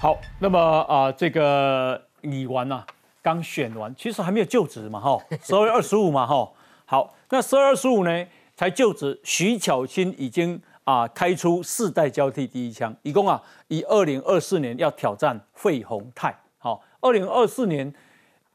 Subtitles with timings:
[0.00, 2.82] 好，那么啊，这个李完呐，
[3.20, 6.50] 刚选完，其实还没有就职嘛，哈， 十二月二十五嘛，哈。
[6.86, 8.26] 好，那十二月二十五呢
[8.56, 17.92] 才就职，徐巧芯已经啊开出世代交替第一枪，一共啊以二零二四年要挑战费鸿泰，好，二零二四年，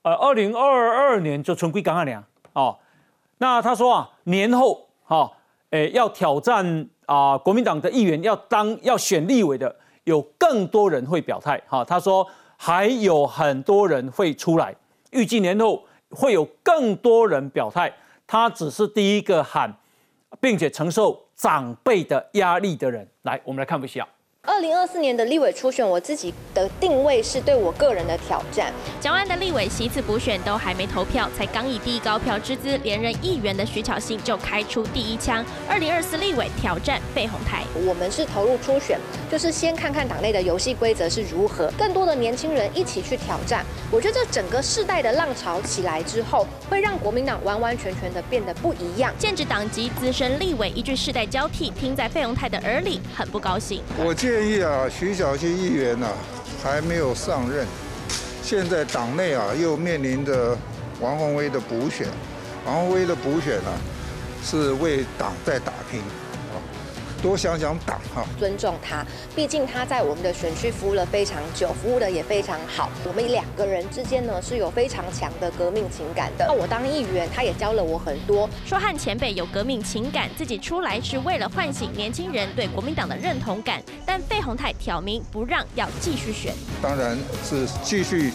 [0.02, 2.24] 呃，二零二二年就春归刚二两，
[2.54, 2.76] 哦，
[3.38, 5.32] 那他说啊年后，哈，
[5.70, 9.76] 诶要挑战啊国民党的议员要当要选立委的。
[10.06, 12.26] 有更多人会表态，哈，他说
[12.58, 14.74] 还有很多人会出来，
[15.12, 17.94] 预计年后会有更多人表态，
[18.26, 19.72] 他只是第一个喊，
[20.40, 23.08] 并且承受长辈的压力的人。
[23.24, 24.08] 来，我们来看不下。
[24.48, 28.72] 二零二四年的立委初选，我自己的定位是对我个人的挑战。
[29.02, 35.44] 蒋安的立委席次补选都还没投票，才刚以第一高票之资连任议员的徐巧芯就开出第一枪。
[35.68, 39.00] 二零二四立委挑战费鸿泰，我们是投入初选，
[39.32, 43.66] 就是先看看党内的游戏规则是如何，更多的年轻人一起去挑战。
[43.92, 49.12] 我觉得这整个世代的浪潮起来之后，会让国民党完完全全的变得不一样。
[49.18, 53.82] 建制党籍资深立委一句世代交替，听在费鸿泰的耳里很不高兴。
[53.98, 56.06] 我建建议啊，徐小溪议员呢
[56.62, 57.66] 还没有上任，
[58.44, 60.58] 现在党内啊又面临着
[61.00, 62.06] 王宏威的补选，
[62.66, 63.72] 王宏威的补选呢
[64.44, 66.02] 是为党在打拼。
[67.26, 69.04] 多想想党哈，尊重他，
[69.36, 72.88] 毕竟他在我们的选区服务了非常久，服务的也非常好。
[73.04, 76.46] 我们两个人之间呢是有非常强的革命情感的。
[76.48, 78.48] 那我当议员，他也教了我很多。
[78.64, 83.82] 说和前辈有革命情感，自己出来是为了唤醒年轻人对国民党的认同感。
[84.06, 88.32] 但费鸿泰挑明不让，要继续选，当然是继续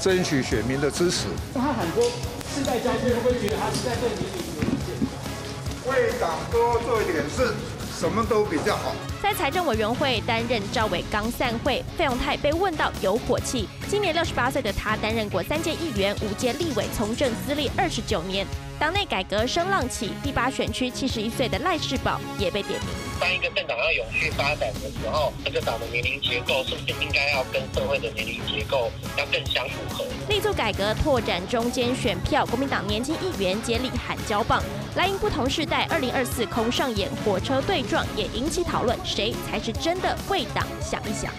[0.00, 1.26] 争取选民的支持。
[1.52, 5.90] 他很多世代交替，会不会觉得他是在对年龄有意见？
[5.90, 7.52] 为党多做一点事。
[8.00, 8.94] 什么都比较好。
[9.22, 13.68] 在财政委员会担任赵伟刚散会，费永泰被问到有火气。
[13.88, 18.46] 今年六十八岁的他，担任过三届议员、五届立委，从政资历二十九年。
[18.78, 23.09] 党内改革声浪起，第八选区七十一岁的赖世宝也被点名。
[23.20, 30.04] 当一个政党要永续发展的时候，这个党的年龄结构是不是应该要跟社会的年龄结构要更相符合？
[30.28, 34.62] 力促改革，拓展中间选票，国民党年轻议员接力喊交棒。
[34.96, 41.30] 来迎不同世代，二零二四空上演火车对撞，也引起讨论，谁才是真的为党想一想？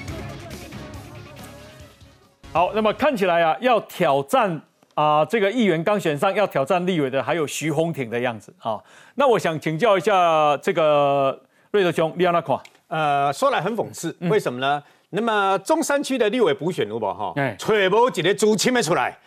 [2.54, 4.62] 好，那么看起来啊，要挑战。
[4.94, 8.78] 啊，这个议员刚选上要挑战立委的还有徐宏挺的样子啊。
[9.16, 12.58] 那我想请教一下这个瑞德兄，你安那看？
[12.88, 14.84] 呃，说来很讽刺，为什么呢？
[15.12, 17.34] 那么中山区的立委补选，有无哈？
[17.58, 19.18] 找无几个主青的出来，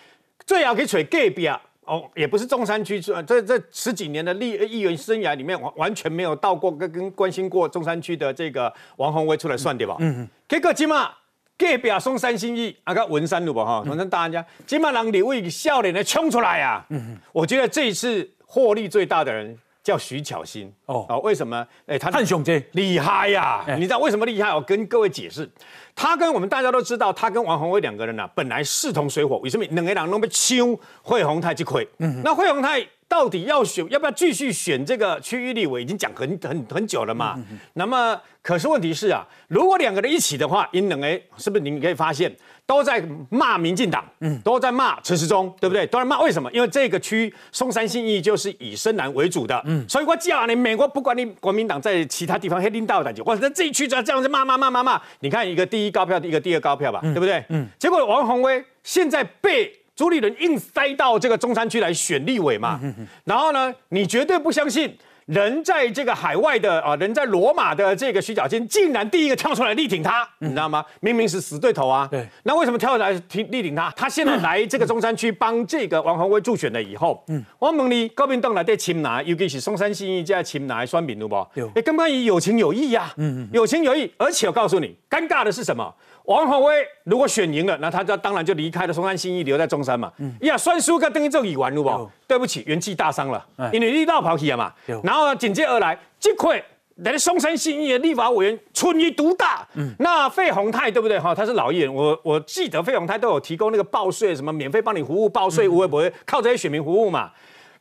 [0.47, 1.61] 最好可以找隔壁啊。
[1.85, 9.97] 哦，也不是中山区，这这十几年的立议员生涯里面，完完全没有到过跟跟关心过中山区的这个王宏威出来算对吧？
[10.01, 10.29] 嗯嗯。
[10.49, 11.11] 结果起码。
[11.57, 16.85] 隔壁松山新义啊，个文山路吧哈，文山大家，今嘛让李为笑脸的冲出来啊！
[16.89, 17.19] 嗯嗯！
[17.33, 21.65] 我觉得这一次获利最大的人叫徐巧芯哦啊，为什么？
[21.87, 23.63] 哎，他很雄杰，厉害呀！
[23.77, 24.53] 你知道为什么厉害？
[24.55, 25.49] 我跟各位解释，
[25.95, 30.59] 他跟我们大家都知道，他跟王宏威两个人呢，本来势同水火，为什么两个人都被抢
[31.03, 31.89] 惠宏泰去亏？
[32.23, 32.87] 那惠宏泰。
[33.07, 35.83] 到底要选要不要继续选这个区域立委？
[35.83, 37.39] 已经讲很很很久了嘛。
[37.75, 42.35] 那么，可是问题是啊，如果两个人一起的话，因两哎，是不是你可以发现
[42.67, 45.87] 都在骂民进党，嗯，都在骂陈时中，对不对？
[45.87, 46.51] 都在骂为什么？
[46.51, 55.01] 因为这个区松山信义就是以深蓝为主的，嗯，所以我叫你美国不管你国民党在其他地方黑领导感觉，哇，那这一区就要这样子骂骂骂骂骂。
[55.21, 57.45] 你看一个第一高票，一个第二高票吧，对不对？
[57.49, 59.73] 嗯，结果王宏威现在被。
[59.97, 62.81] 朱立伦硬塞到这个中山区来选立委嘛，
[63.23, 70.85] 然后呢，你绝对不相信人在这个海外的啊，人在罗马的这个徐小坚竟然第一个跳出来力挺他，你知道吗？
[71.01, 72.07] 明明是死对头啊。
[72.11, 72.27] 对。
[72.43, 73.91] 那为什么跳出来挺力挺他？
[73.97, 81.47] 他现在来这个中山区帮这个王宏威助选了以后，嗯，我问你，高明党来对亲拿，尤其是松山新义在亲拿选民，对不？
[81.55, 81.71] 有。
[81.75, 85.95] 哎，根本以有情有义呀，嗯嗯，有情有义，而且我告诉你，尴尬的是什么？
[86.25, 90.11] 王宏威如果选赢了，那他就当然就离开了松山新义，留在中山嘛。
[90.41, 92.11] 呀，算输个等于就已完了不？
[92.27, 94.73] 对不起，元气大伤了，因为你绕跑去了嘛。
[95.03, 96.63] 然后紧接而来，这块
[96.97, 99.67] 来松山新义的立法委员春一独大。
[99.99, 101.19] 那费宏泰对不对？
[101.19, 107.31] 哈，他是老议员，我我记得费宏泰都有提供那个报税，什么免费帮你服务报税，无微不会靠这些选民服务嘛？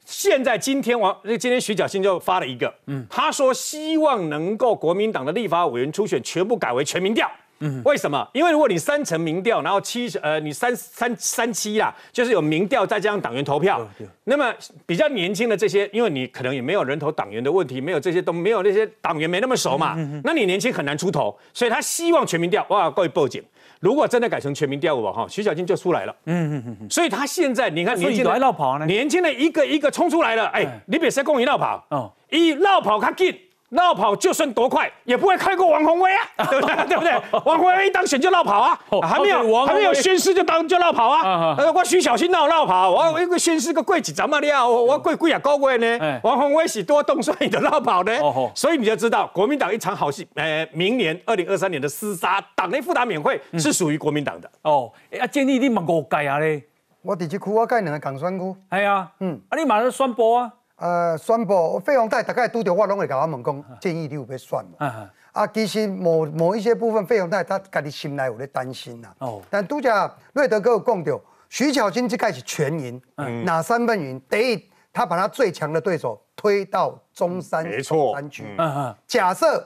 [0.04, 2.74] 现在今天王，今天徐小新就发了一个，
[3.10, 7.32] 他说希望能够国民党的立法委员初选全部改为全民调。
[7.64, 8.28] 嗯，为什么？
[8.34, 13.88] 因为如果你三层民调，然后七呃，你三三三七啦，就是有民调再加上党员投票，
[14.26, 14.54] 那么
[14.86, 23.42] 比较年轻的这些，因为你可能也没有人头党员的问题，没有这些都没有那些党员没那么熟嘛，那你年轻很难出头，所以他希望全民调，哇，各位报警。
[23.80, 26.16] 如果真的改成全民调我哈，徐小静就出来了。
[26.26, 30.46] 嗯嗯嗯所以他现在你看年轻的绕跑呢，年轻的一个一个冲出来了。
[30.48, 33.38] 哎，你别说公益绕跑，哦，一绕跑他进。
[33.74, 36.76] 绕跑就算多快，也不会开过王宏威啊， 对不对？
[36.88, 37.12] 对不对？
[37.46, 41.56] 王宏威一当选就绕跑啊，还没有还没有宣誓就当就绕跑啊。
[41.74, 44.70] 我徐小新闹绕跑，我一个宣誓个贵几怎么了？
[44.70, 46.20] 我贵贵啊高贵呢？
[46.24, 48.12] 王宏威是多动算你的绕跑呢？
[48.54, 54.50] 所以你就知道国民党一场好戏，呃，明年二零二三年的厮杀，党内复打免费是属于国民党的。
[54.62, 56.62] 哦，啊，建议你问五届啊咧。
[57.02, 58.56] 我第一区我改两个港选区。
[58.72, 60.52] 系啊，嗯，啊，你马上宣布啊。
[60.78, 65.10] 呃，宣布费鸿泰大概拄着我拢会甲我问讲，建议你有要选嘛？
[65.32, 69.10] 啊，其实某某一些部分费鸿泰他家己心内有咧担心呐。
[69.20, 69.42] 哦。
[69.50, 73.02] 但拄则瑞德哥有讲到，徐巧芯这盖是全赢，
[73.46, 74.20] 哪三分赢？
[74.30, 78.44] 第一，他把他最强的对手推到中山山区。
[78.58, 78.96] 嗯嗯。
[79.08, 79.66] 假设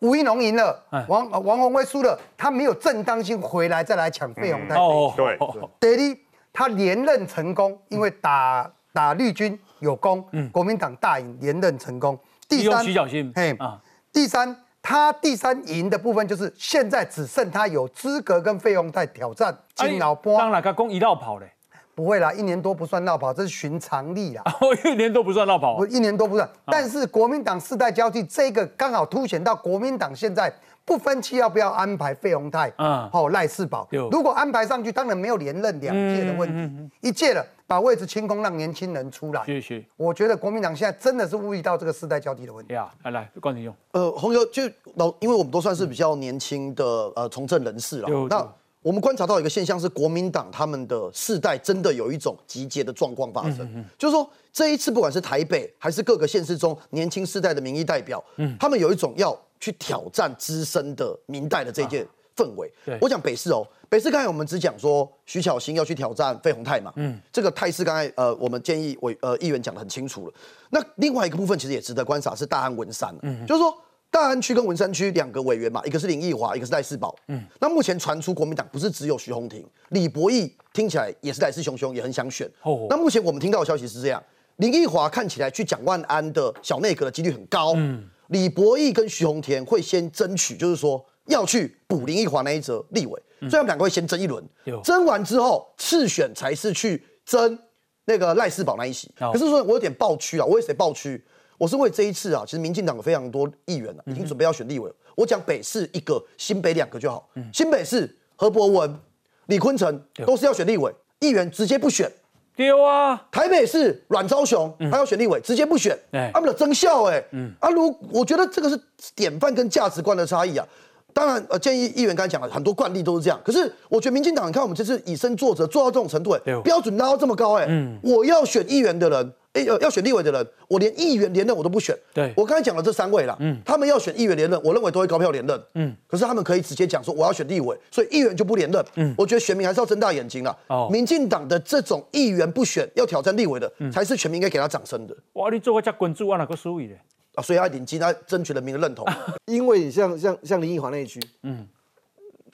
[0.00, 4.76] 吴一农赢了，王王宏威输了，他没有正当性回来再来抢费鸿泰。
[4.76, 5.12] 哦。
[5.16, 5.38] 对。
[5.80, 6.18] 第二，
[6.52, 9.58] 他连任成功，因为打打绿军。
[9.80, 12.18] 有功，国民党大赢连任成功。
[12.48, 13.80] 第三，徐小新，嘿啊，
[14.12, 20.38] 第三，他第三赢的部分就是现在只剩他有资格跟费用在挑战金老波。
[20.38, 21.52] 当然，他攻一道跑嘞，
[21.94, 24.42] 不会啦，一年多不算绕跑，这是寻常例啦。
[24.84, 26.48] 一年多不算绕跑，一年多不算。
[26.66, 30.52] 但是国民党世代交替，这个刚好凸显到国民党现在。
[30.90, 32.68] 不分期要不要安排费鸿泰？
[32.76, 33.88] 嗯，好赖世宝。
[34.10, 39.44] 如果安排上去，当然没有连任两届的问题，一届了，把位置清空，让年轻人出来。
[39.46, 39.84] 谢谢。
[39.96, 42.74] 我觉得国民党现在真的是注意到这个世代交替的问题。
[42.74, 43.72] 呀，来来，关庭用。
[43.92, 44.64] 呃，洪友就
[44.96, 46.84] 老，因为我们都算是比较年轻的
[47.14, 48.08] 呃从政人士了。
[48.28, 48.44] 那
[48.82, 59.38] 我们观察到一个现象是，国民党他们的世代真的有一种集结的状况发生，就是说这一次不管是台北还是各个县市中年轻世代的民意代表，嗯，他们有一种要。
[59.60, 62.04] 去挑战资深的明代的这件
[62.34, 62.72] 氛围。
[63.00, 70.32] 我讲北市哦，北市刚才我们只讲说徐巧芯要去挑战费鸿泰嘛，嗯，这个态势刚才呃我们建议委呃议员讲的很清楚了。
[70.70, 73.76] 那另外一个部分其实也值得观察是大安文山，嗯，就是说
[74.10, 82.50] 大安区跟文山区两个委员嘛，一个是林奕华，一个是赖世宝，嗯，那目前传出国民党不是只有徐宏庭，李博义听起来也是来势汹汹，也很想选。
[82.62, 84.22] 哦，那目前我们听到的消息是这样，
[84.56, 88.08] 林奕华看起来去蒋万安的小内阁的几率很高，嗯。
[88.30, 94.44] 李博义跟徐宏田会先争取，就是说要去补林奕华那一则立委，所以他们两个会先争一轮，
[94.82, 97.58] 争完之后次选才是去争
[98.04, 99.10] 那个赖世宝那一席。
[99.16, 101.22] 可是说我有点爆区啊，我为谁爆区？
[101.58, 104.90] 我是为这一次啊，其实民进党有非常多议员啊，已经准备要选立委。
[105.16, 107.28] 我讲北市一个，新北两个就好。
[107.52, 108.98] 新北市何伯文、
[109.46, 112.10] 李坤城都是要选立委，议员直接不选。
[112.56, 113.22] 丢啊！
[113.30, 115.98] 台北市阮昭雄，他要选立委，直接不选，
[116.32, 117.22] 他们的增效哎，
[117.58, 118.78] 啊，如我觉得这个是
[119.14, 120.66] 典范跟价值观的差异啊。
[121.12, 127.66] 当然，呃，建议议员刚才讲了很多惯例都是这样，可是我觉得民进党，你看我们这次以身作则，做到这种程度，哎，标准拉到这么高，哎，
[128.02, 129.32] 我要选议员的人。
[129.52, 131.96] 哎，要要选立委的人，我连议员连任我都不选。
[132.14, 140.56] 对，我刚才讲了这三位了，嗯，他们要选议员连任，我认为都会高票连任，嗯，可是他们可以直接讲说我要选立委，所以议员就不连任，嗯，我觉得选民还是要睁大眼睛了。
[140.68, 145.16] 哦，民进党的这种议员不选要挑战立委的，才是全民应该给他掌声的。
[145.32, 146.94] 哇，你做个加滚注，我哪个输赢的？
[147.34, 149.04] 啊，所以要顶级，他争取人民的认同。
[149.46, 151.66] 因为像像像林奕华那一区，嗯，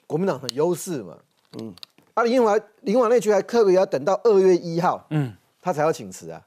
[0.07, 1.15] 国民党很优势嘛，
[1.59, 1.71] 嗯，
[2.15, 6.41] 啊，林奕华林奕华那区还特别要等到二月一号，嗯，他才要请辞啊。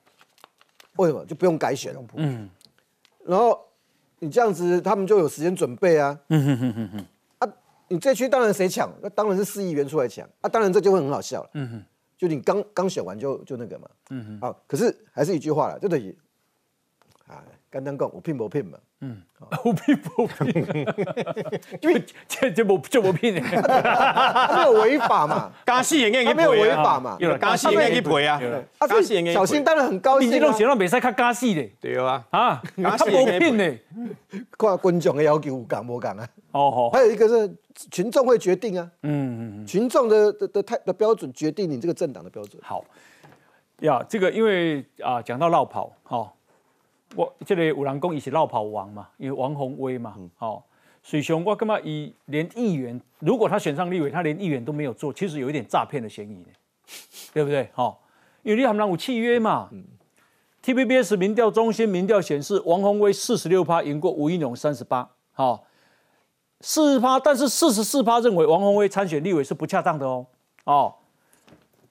[0.96, 1.94] 为什么就不用改选？
[2.14, 2.48] 嗯，
[3.24, 3.58] 然后
[4.18, 6.18] 你这样子，他们就有时间准备啊。
[6.28, 7.06] 嗯哼哼哼哼。
[7.38, 7.54] 啊，
[7.88, 8.90] 你这区当然谁抢？
[9.02, 10.48] 那当然是市议员出来抢啊。
[10.48, 11.50] 当然这就会很好笑了。
[11.54, 11.84] 嗯哼，
[12.18, 13.88] 就你刚刚选完就就那个嘛。
[14.10, 14.48] 嗯哼。
[14.48, 16.16] 啊，可是还是一句话了，就等于，
[17.26, 18.76] 啊，刚刚讲我骗不骗嘛？
[19.00, 19.22] 嗯，
[19.64, 20.54] 我骗不骗？
[21.80, 25.52] 因 为这这不这不骗的，没有违法嘛？
[25.64, 27.16] 加戏也没有违法嘛？
[27.40, 28.40] 加戏也去赔啊！
[28.88, 30.28] 加戏也小心当然很高兴。
[30.28, 32.60] 你这种写到比赛看加戏的，对啊啊，
[32.98, 33.78] 他不骗的，
[34.58, 36.28] 看观众的要求有敢不敢啊？
[36.50, 37.54] 哦好，还有一个是
[37.92, 42.60] 群众会决定啊，嗯嗯，群众的的的态的标准决定你这个政党的标准。
[42.60, 42.84] 好，
[43.82, 46.36] 呀，这个因为啊讲到绕跑，好。
[47.16, 50.64] 我这里有人讲伊是绕跑王嘛，因为王宏威嘛，好，
[51.02, 56.44] 水熊我干嘛以连议员，如果他选上立委，他连议员都没有做，其实有一点诈骗的嫌疑，
[57.34, 57.68] 对不对？
[57.72, 58.02] 好，
[58.42, 59.68] 因为你他们有契约嘛。
[60.62, 65.64] TVBS 民调中心民调显示，王宏威四十六趴赢过吴英勇三十八，好，
[66.60, 70.26] 四十趴，但是四十四趴认为王宏威参选立委是不恰当的哦。
[70.64, 70.94] 哦，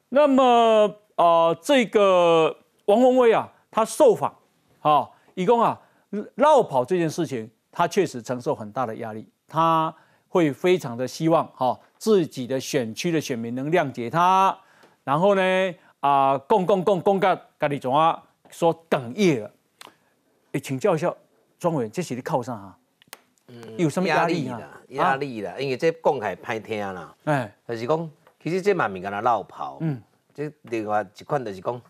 [0.09, 4.31] 那么啊，这个王宏威啊，他受访，
[4.79, 5.79] 好，一共啊
[6.35, 9.93] 绕跑这件事情，他确实承受很大的压力，他
[10.27, 14.57] 会非常的希望哈自己的选区的选民能谅解他，
[15.03, 19.51] 然后呢啊，共共共共个跟你总啊说哽咽了，
[20.53, 21.13] 哎，请教一下
[21.59, 22.77] 庄委，这是你靠上啊？
[23.51, 24.61] 嗯有什么压力啊？
[24.89, 28.09] 压力啦，因为这讲还歹听啦，哎，就是讲，
[28.41, 29.99] 其实这嘛咪跟他绕跑，嗯，
[30.33, 31.81] 这另外一款就是讲，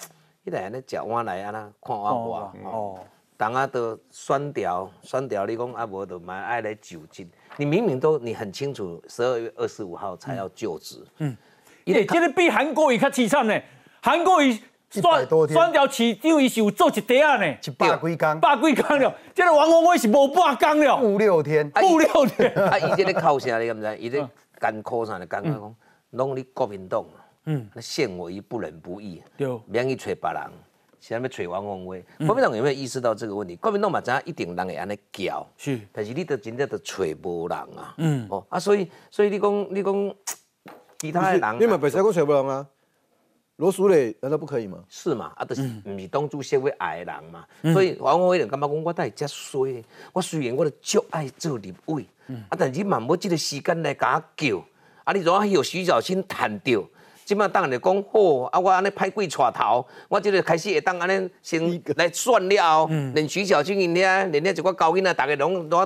[0.50, 3.00] 伊来安尼食碗来安那看碗我哦，
[3.38, 7.28] 当啊都酸掉酸掉，你讲啊无就买爱来就职，
[7.58, 11.38] 你明明都你很清楚，十二月二十五号才要就职，嗯，
[11.86, 13.62] 哎，这个比韩国瑜较凄惨呢，
[14.02, 14.60] 韩国瑜。
[14.92, 19.16] 酸酸掉市长伊是有做一袋啊呢，一百几工，百几工了。
[19.36, 22.52] 这个王宏威是无半工了，五六天，五六天。
[22.58, 23.98] 啊，伊这个靠啥你敢不知？
[24.00, 24.28] 伊这
[24.60, 25.76] 艰苦啥的，刚刚讲，
[26.10, 27.06] 拢你国民党，
[27.46, 30.52] 嗯，那陷我于不仁不义，对，免去找别人，
[31.00, 32.04] 现在要找王宏威。
[32.20, 33.56] 国民党有没有意识到这个问题？
[33.56, 40.16] 国民党嘛，知影一定人会安尼叫，是，但是你都真正都找无人啊，嗯，哦，啊，所以，所以你讲，你讲
[41.00, 42.68] 其他的人，你嘛白使讲找无人啊。
[43.56, 44.82] 罗淑蕾难道不可以吗？
[44.88, 45.34] 是嘛？
[45.36, 47.46] 啊，就是唔是当初社会矮人嘛？
[47.74, 49.84] 所以王宏威就感觉讲，我带遮衰。
[50.14, 52.06] 我虽然我都足爱做立委，
[52.48, 54.64] 啊，但是嘛，要即个时间来甲我叫。
[55.04, 56.82] 啊，你如果有徐小清谈到，
[57.30, 58.50] 即马当然就讲好。
[58.52, 61.62] 啊，我安尼派鬼带头，我即个开始会当安尼先
[61.96, 62.88] 来算了。
[63.14, 65.78] 连徐小清因遐，连遐一个高音啊，大家拢都，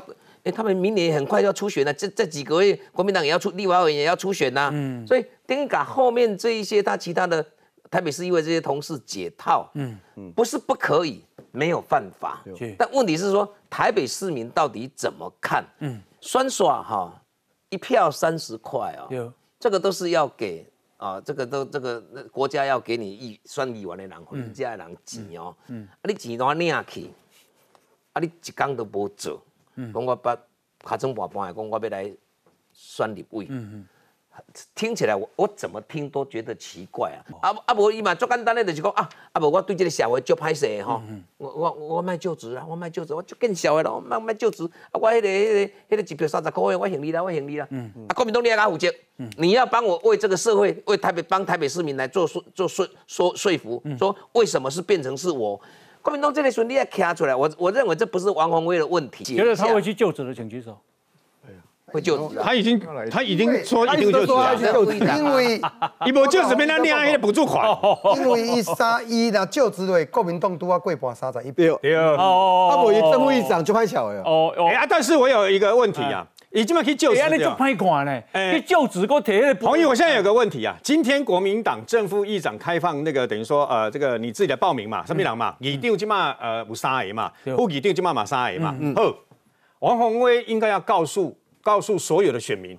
[0.44, 1.94] 哎，他们明年很快就要初选了。
[1.94, 4.72] 这这几个月，国民党也要出，立委也要初选呐。
[5.06, 7.46] 所以等于把后面这一些他其他的。
[7.92, 12.44] 台北市议会这些同事解套，嗯嗯，不是不可以，没有犯法，
[12.76, 15.64] 但问题是说台北市民到底怎么看？
[15.78, 17.22] 嗯，酸耍哈，
[17.70, 20.66] 一票三十块哦，这个都是要给
[21.04, 22.00] 啊，这个都这个
[22.32, 27.10] 国家要给你一算一万的人，人家的人钱哦，嗯，啊你钱都领去，
[28.14, 29.44] 啊你一工都无做，
[29.76, 30.34] 嗯，讲我把
[30.80, 32.10] 卡中半半的讲我要来
[32.72, 33.88] 选立委，嗯嗯。
[34.76, 37.50] 听起来我我怎么听都觉得奇怪啊！
[37.50, 41.02] 啊啊无伊嘛最简单的就是讲啊啊无我对这个社会足歹势吼，
[41.38, 44.94] 我我我卖就职啊，我卖就职，我就更小的咯，卖卖就职啊！
[44.94, 47.68] 我迄个迄个迄个一票三十块，我行你啦，我行你啦。
[48.08, 48.92] 啊，国民党你也该负责，
[49.38, 55.60] 你要帮我为这个社会，为台北帮台北市民来做说做说说说服，说为什么是变成是我
[56.02, 59.24] 国民党这个时候你也卡出来，我我认为这不是王宏威的问题。
[59.24, 60.78] 觉得他会去就职的，请举手。
[61.94, 62.82] 会就职，他已经
[63.12, 64.56] 他已经说一定就职了，
[65.18, 65.62] 因为
[66.06, 67.68] 一波就职，没那另外的补助款，
[68.18, 71.96] 因为一三一那就职的国民党都要过半三十一票，对。
[71.96, 79.54] 哦，啊，无伊政务议长就拍巧的哦，哎啊，但是我有一个问题啊，已经嘛可以就职，你就拍款呢，可以就职个铁的。
[79.56, 89.14] 朋友，我现在有个问题啊，今天国民党正副议长开放那个等于说呃这个你自己的报名嘛，什么人嘛，议长起码呃有三个嘛，副议长起码嘛三个嘛，好，
[89.80, 91.38] 王宏威应该要告诉。
[91.64, 92.78] 告诉所有的选民，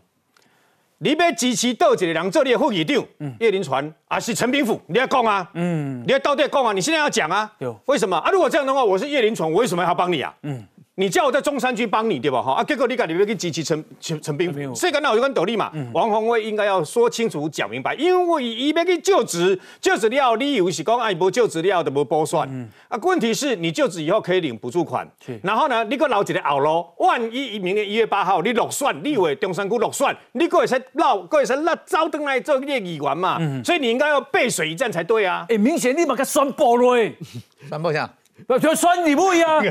[0.99, 3.05] 你要支持倒一个人做你的副议长，
[3.41, 4.81] 叶林传还是陈炳甫？
[4.87, 7.51] 你要讲啊，嗯，你要到底讲啊，你现在要讲啊，
[7.87, 8.31] 为什么啊？
[8.31, 10.33] 如果这样的话，我是叶林传，我为什么要帮你啊？
[10.43, 10.63] 嗯。
[10.97, 12.41] 你叫我在中山区帮你对吧？
[12.41, 15.73] 哈啊，结果你讲你要去支持陈陈陈斌，所以讲那我就跟斗笠嘛。
[15.93, 22.49] 王宏威应该要说清楚讲明白，因为伊要去就职，就职了理由是讲啊，无就职了就无补算。
[22.49, 25.05] 嗯啊，问题是你就职以后可以领补助款，
[25.43, 33.41] 然后呢，你个留一个后路，万一明年一月八号你落选，你为中山区落选，你个会使落，个会使落招登来做这个议员嘛？
[33.65, 35.45] 所以你应该要背水一战才对啊！
[35.49, 37.11] 哎，明显你把他宣布了，
[37.69, 38.09] 宣布下。
[38.47, 39.65] 不就选你不一样。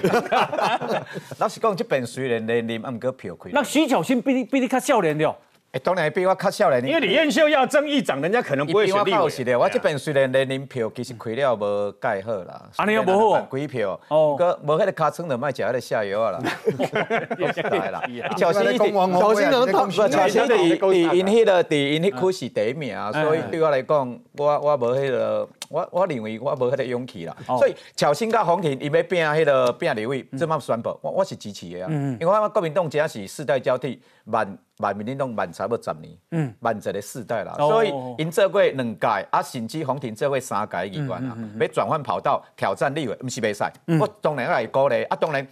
[1.37, 3.51] 老实讲，这边虽然年龄唔过票亏。
[3.53, 5.35] 那徐巧芯比你比你较少年了。
[5.73, 6.85] 哎，当然比我较少年。
[6.85, 9.55] 因为李彦秀要争议长，人家可能不会选立委。
[9.55, 12.61] 我这边虽然年龄票其实亏了无介好啦。
[12.75, 13.41] 啊，你又无好。
[13.49, 13.99] 鬼票？
[14.09, 14.35] 哦。
[14.37, 16.39] 个无迄个卡层就卖食迄个下游啊啦。
[17.71, 18.03] 来啦。
[18.37, 19.89] 巧芯一定，巧芯能当。
[19.89, 25.49] 巧芯伫伫因迄个伫因迄区是第一名，所以对我来讲，我我无迄个。
[25.73, 31.89] 我我认为我无迄个勇气啦，所以乔新甲洪庭伊要拼迄个拼立委，即嘛宣布，我我是支持的啊。
[31.89, 37.55] 因为我国民党只是世代交替，万万民党万差不十年，万一个世代啦。
[37.57, 43.63] 所以因做过两届，啊甚至洪庭做过三届议员啊，要转换跑道挑战立委，毋是袂使。
[43.99, 45.47] 我当然来鼓励，啊当然，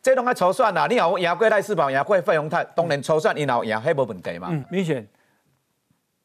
[0.00, 0.86] 这拢爱抽选啦。
[0.88, 4.48] 你若赢过赖世宝，赢过费鸿泰，当然抽选以后赢，迄无问题嘛。
[4.70, 5.04] 明显。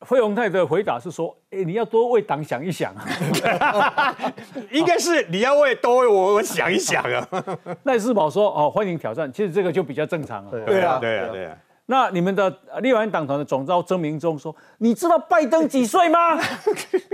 [0.06, 4.16] 费鸿泰的回答是说：“哎，你要多为党想一想啊，
[4.72, 7.28] 应该是你要为多为我我想一想啊。
[7.84, 10.52] ”赖世宝说：“哦，欢迎挑战。”其实这个就比较正常了。
[10.52, 11.58] 对啊，对啊，对啊。
[11.88, 12.50] 那你们的
[12.82, 16.40] 立法院党团的总召曾明忠说：“你知道拜登几岁吗？”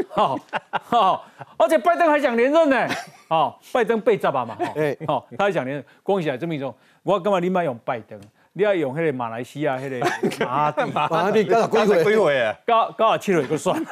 [0.07, 0.39] 好，
[0.83, 1.25] 好，
[1.57, 2.87] 而且拜登还想连任呢。
[3.29, 4.55] 哦，拜登被炸吧嘛？
[4.75, 5.85] 哎，哦，他还想连任。
[6.03, 6.73] 恭喜啊，曾明忠！
[7.03, 8.19] 我干嘛你买用拜登？
[8.57, 9.99] 你要用迄个马来西亚迄个
[10.43, 12.03] 马地，马蒂搞 几岁？
[12.03, 12.55] 几岁啊？
[12.65, 13.79] 搞搞啊七岁就算。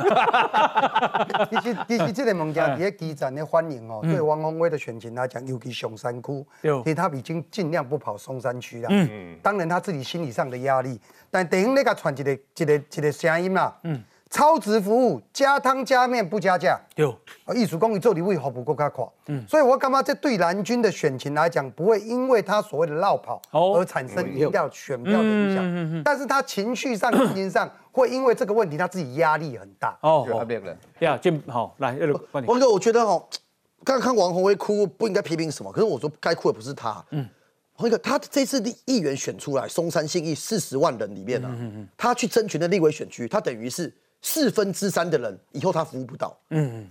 [1.52, 6.46] 其实其实这个物件伫咧基层的欢迎哦，对汪宏威的选情来讲，尤其上山区，
[6.84, 8.88] 其实他已经尽量不跑松山区了。
[8.90, 13.72] 嗯，当然他自己心理上的压力，但等于那个传一个一个一个声音嘛。
[13.84, 14.04] 嗯。
[14.36, 16.78] 超值服务，加汤加面不加价。
[16.96, 17.10] 有
[17.46, 19.10] 啊，艺术公寓做礼为何不够加垮。
[19.28, 23.42] 嗯，所以我干嘛这对蓝军的选情来讲，不会因为他所谓的绕跑
[23.74, 26.04] 而产生赢掉选票的影响。
[26.04, 29.98] 但是他情绪上、心情上 会因为这个问题，他自己压力很大。
[30.02, 30.78] 哦，好，别人。
[31.00, 31.98] 呀，进好来，
[32.46, 33.26] 王哥，我觉得哦，
[33.86, 35.72] 刚刚看王宏威哭，不应该批评什么。
[35.72, 37.02] 可是我说该哭的不是他。
[37.12, 37.26] 嗯，
[37.78, 41.50] 王哥，他这次的议员选出来，松山信义四十万人里面呢，
[41.96, 43.94] 他去争取的立委选区，他等于是。
[44.28, 46.36] 四分之三的人以后他服务不到。
[46.50, 46.90] 嗯，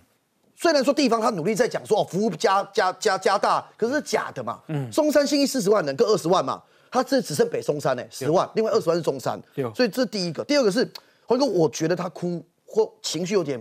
[0.54, 4.60] 虽然说地方他努力在讲说哦服务加加加加大，可是假的嘛。
[4.68, 6.62] 嗯，松山新义四十万人各二十万嘛，
[6.92, 9.36] 他这只剩北松山呢十万，另外二十万是中山。
[9.74, 10.88] 所以这第一个，第二个是
[11.26, 13.60] 黄哥，我觉得他哭或情绪有点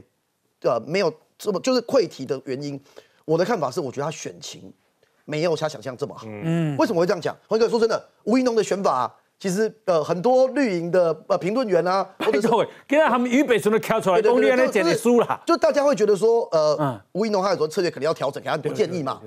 [0.61, 2.79] 呃没有这么就是溃堤的原因。
[3.25, 4.71] 我的看法是，我觉得他选情
[5.25, 6.27] 没有他想象这么好。
[6.27, 7.35] 嗯，为什么会这样讲？
[7.47, 9.11] 黄哥说真的，吴一农的选法。
[9.43, 12.47] 其实呃，很多绿营的呃评论员啊，或者是
[12.87, 15.41] 现在他们预备什么挑出来，公立那简直输了。
[15.45, 19.19] 就大家会觉得说，呃，吴一农他有说策略可能要调整，给他多建议嘛。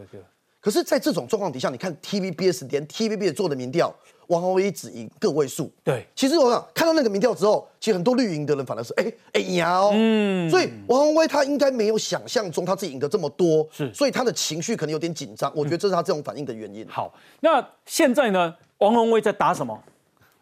[0.59, 3.95] 可是，在这种状况底下，你看 TVBS 连 TVB 做的民调，
[4.29, 5.71] 王宏威只赢个位数。
[5.85, 15.53] 对，其实我想看到那个民调之后，其实很多绿营的人反而是哎哎呀哦，嗯，所以王宏威他应该没有想象中他自己赢得这么多，是，所以他的情绪可能有点紧张。
[15.55, 16.89] 我觉得这是他这种反应的原因。
[16.89, 19.79] 好，那现在呢，王宏威在打什么？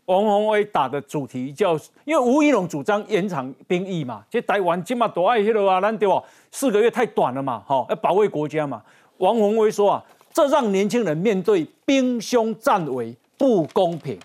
[0.06, 6.22] 王宏威打的主题叫，因为吴怡龙主张延长兵役嘛，这台湾这么多爱迄个啊，咱对吧？
[6.50, 8.82] 四个月太短了嘛，哈，要保卫国家嘛。
[9.18, 14.18] 王宏威说啊，这让年轻人面对兵凶战危不公平，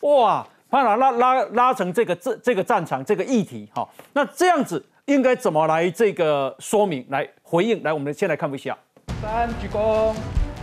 [0.00, 7.82] 哇，把它拉拉拉成这个这这个战场这个议题，哈，那这样子应该怎么来这个说明来回应？
[7.82, 8.76] 来，我们先来看一下，
[9.20, 10.14] 三鞠躬。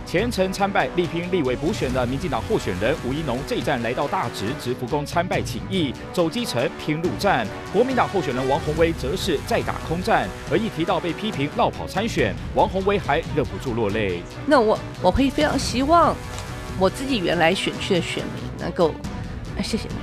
[0.06, 7.44] 前程参拜力拼立委补选的民进党候选人吴一农，这一站来到大直，直福宫参拜请意，走基层拼陆战。
[7.72, 14.22] 国民党候选人王宏威则是再打空战，而一提到被批评绕跑参选，王宏威还忍不住落泪。
[14.46, 16.14] 那我我会非常希望
[16.78, 18.94] 我自己原来选区的选民能够，
[19.60, 19.94] 谢谢你，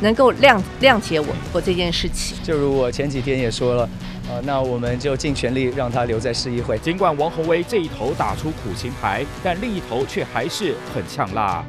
[0.00, 2.38] 能够谅谅解我我这件事情。
[2.44, 3.88] 就如我前几天也说了。
[4.28, 6.78] 呃，那我们就尽全力让他留在市议会。
[6.78, 11.64] 尽管王宏威这一头打出苦情牌，但另一头却还是很呛辣。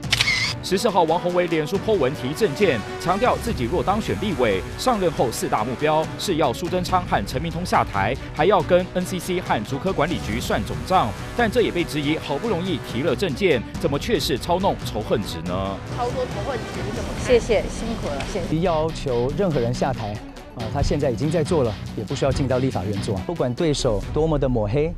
[0.63, 11.09] 十四号，王宏威脸书 po 文提政见，强调自己若当选立委，上任后四大目标是要苏贞昌和陈明通下台，还要跟 NCC 和竹科管理局算总账。
[11.37, 15.77] 但这也被质疑，好不容易提了政见，怎么却是操弄仇恨值呢？
[15.95, 17.09] 操作仇恨值怎么？
[17.25, 18.61] 谢谢，辛苦了，谢谢。
[18.61, 20.13] 要求任何人下台。
[20.77, 23.15] 啊，他现在已经在做了，也不需要进到立法院做。
[23.25, 24.93] 不管对手多么的抹黑，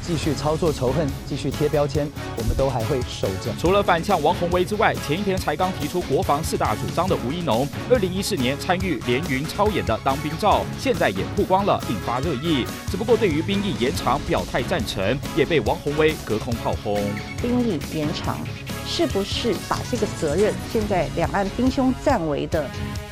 [0.00, 3.52] 继续操作仇恨，继续贴标签，我们都还会守着。
[3.58, 12.64] 除了反呛王宏威之外，前一天才刚提出国防四大主张的吴一农，二零一四年参与连云超演的当兵照，现在也曝光了，引发热议。
[12.88, 17.02] 只不过对于兵役延长表态赞成，也被王宏威隔空炮轰。
[17.42, 18.38] 兵役延长。
[18.88, 22.64] 是不是把这个责任，现在两岸兵凶战危的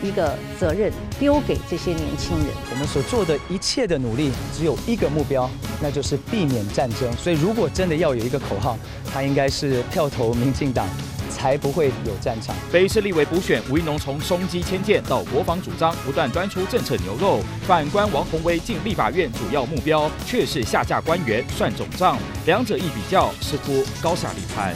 [0.02, 2.46] 一个责任丢给这些年轻人？
[2.70, 5.50] 我们所做的一切的努力，只有一个目标，
[5.82, 7.12] 那就是避免战争。
[7.16, 8.78] 所以，如果真的要有一个口号，
[9.12, 10.86] 它应该是票投民进党，
[11.28, 12.54] 才不会有战场。
[12.72, 17.40] 北市立委补选，吴一农从松基迁建到国防主张，不断端出政策牛肉。
[17.66, 22.16] 反观王宏威进立法院，主要目标却是下架官员、算总账。
[22.46, 24.72] 两者一比较，似乎高下立判。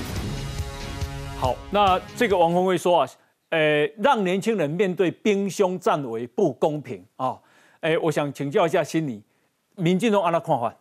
[1.41, 3.09] 好，那这个王宏威说啊，
[3.51, 7.39] 呃，让年轻人面对兵凶战危不公平啊，
[7.79, 9.23] 哎，我想请教一下心理，
[9.77, 10.75] 民进党安那看法？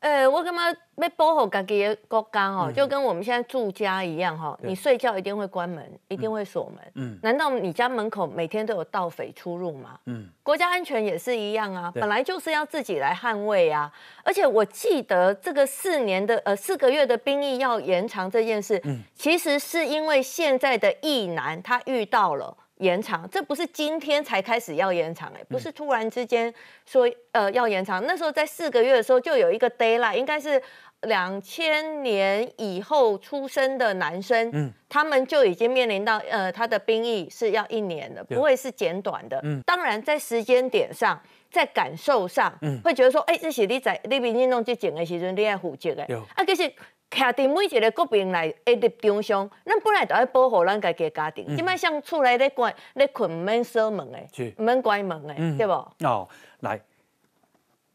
[0.00, 6.92] 呃，我感觉要保护自己的国家哈，就跟我们现在住家一样哈，你睡觉一定会关门，一定会锁门。
[6.94, 9.98] 嗯，难道你家门口每天都有盗匪出入吗？
[10.06, 13.92] 嗯，国家安全也是一样啊，本来就是要自己来捍卫啊。
[14.24, 22.56] 而且我记得这个四年的呃四个月的兵役要延长这件事，嗯，其实是因为现在的役男他遇到了。
[22.80, 26.52] 延长，这不是今天才开始要延长哎，不是突然之间
[26.84, 30.60] 说呃要延长，那时候在四个月的时候就有一个 d a y l i g h t 应该是
[31.02, 39.40] 两千年以后出生的男生，嗯，他们就已经面临到呃，他的兵役是要一年的，不会是简短的。
[39.44, 41.18] 嗯，当然在时间点上，
[41.50, 46.02] 在感受上，嗯，会觉得说，哎，这是你在你民进党执政的时阵，你爱负责的。
[46.34, 46.62] 啊，其实
[47.10, 51.56] 徛伫每一个国民来一立场上，咱本来就要保护咱家己家庭。
[51.56, 54.18] 即摆像厝内咧关咧困，唔免锁门的，
[54.58, 55.72] 唔免关门的，对不？
[56.06, 56.28] 哦，
[56.60, 56.80] 来，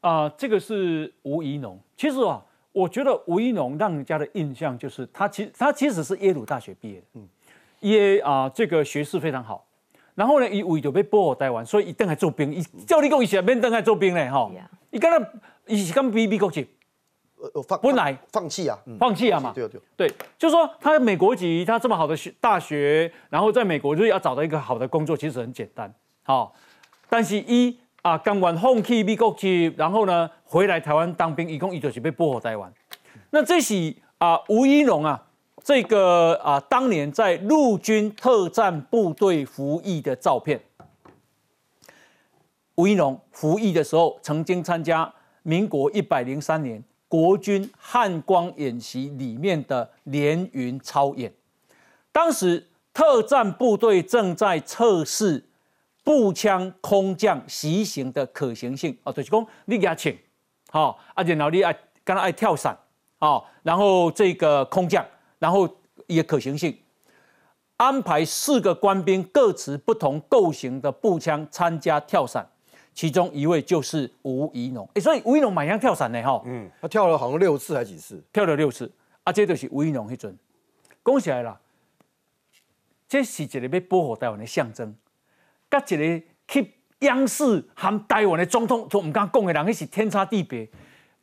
[0.01, 2.43] 啊，这个是吴怡农，其实啊。
[2.75, 7.25] 我觉得吴怡农让人家的印象就是他其他其实是耶鲁大学毕业的，嗯，
[7.79, 9.65] 耶啊这个学识非常好，
[10.15, 14.49] 然后呢，以为就被波尔台湾，所以一定还做兵，一叫你讲以前免登还做兵嘞哈，
[14.89, 15.30] 你刚刚
[15.67, 16.67] 伊是刚比美国去，
[17.38, 18.17] 呃放本来。
[18.32, 19.82] 放弃啊，放弃啊嘛，对对。
[19.95, 26.54] 对，就说他美国籍，他这么好的学大学，然后在美国就要找到一个好的工作，其实很简单，好，
[27.10, 30.30] 但是一啊刚完放弃美国籍，然后呢？
[30.47, 32.71] 回来台湾当兵，一共一就是被剥夺台湾。
[33.32, 35.21] 那这是啊吴一龙啊，
[35.65, 40.63] 这个啊当年在陆军特战部队服役的照片。
[42.75, 51.34] 吴一龙服役的时候，曾经参加民国一百零三年国军汉光演习里面的连云操演。
[52.12, 55.43] 当时特战部队正在测试
[56.04, 60.15] 步枪空降袭行的可行性啊，就是讲你给他请。
[60.69, 61.73] 好，而且然后你爱
[62.04, 62.78] 刚刚爱跳伞，
[63.17, 65.04] 好，然后这个空降，
[65.39, 65.69] 然后
[66.07, 66.77] 也可行性，
[67.77, 72.47] 安排四个官兵各持不同构型的步枪参加跳伞，
[72.93, 78.91] 其中一位就是吴怡农，哎，所以吴怡农蛮像跳伞的哈，嗯，他跳了好像六次还几次，跳了六次，
[79.23, 80.37] 啊，这就是吴怡农迄阵，
[81.03, 81.59] 恭喜来了，
[83.07, 84.95] 这是一个要保护台湾的象征，
[85.69, 86.71] 甲一个去。
[86.99, 90.67] 央视含台湾的总统都唔敢讲的人，那是天差地别。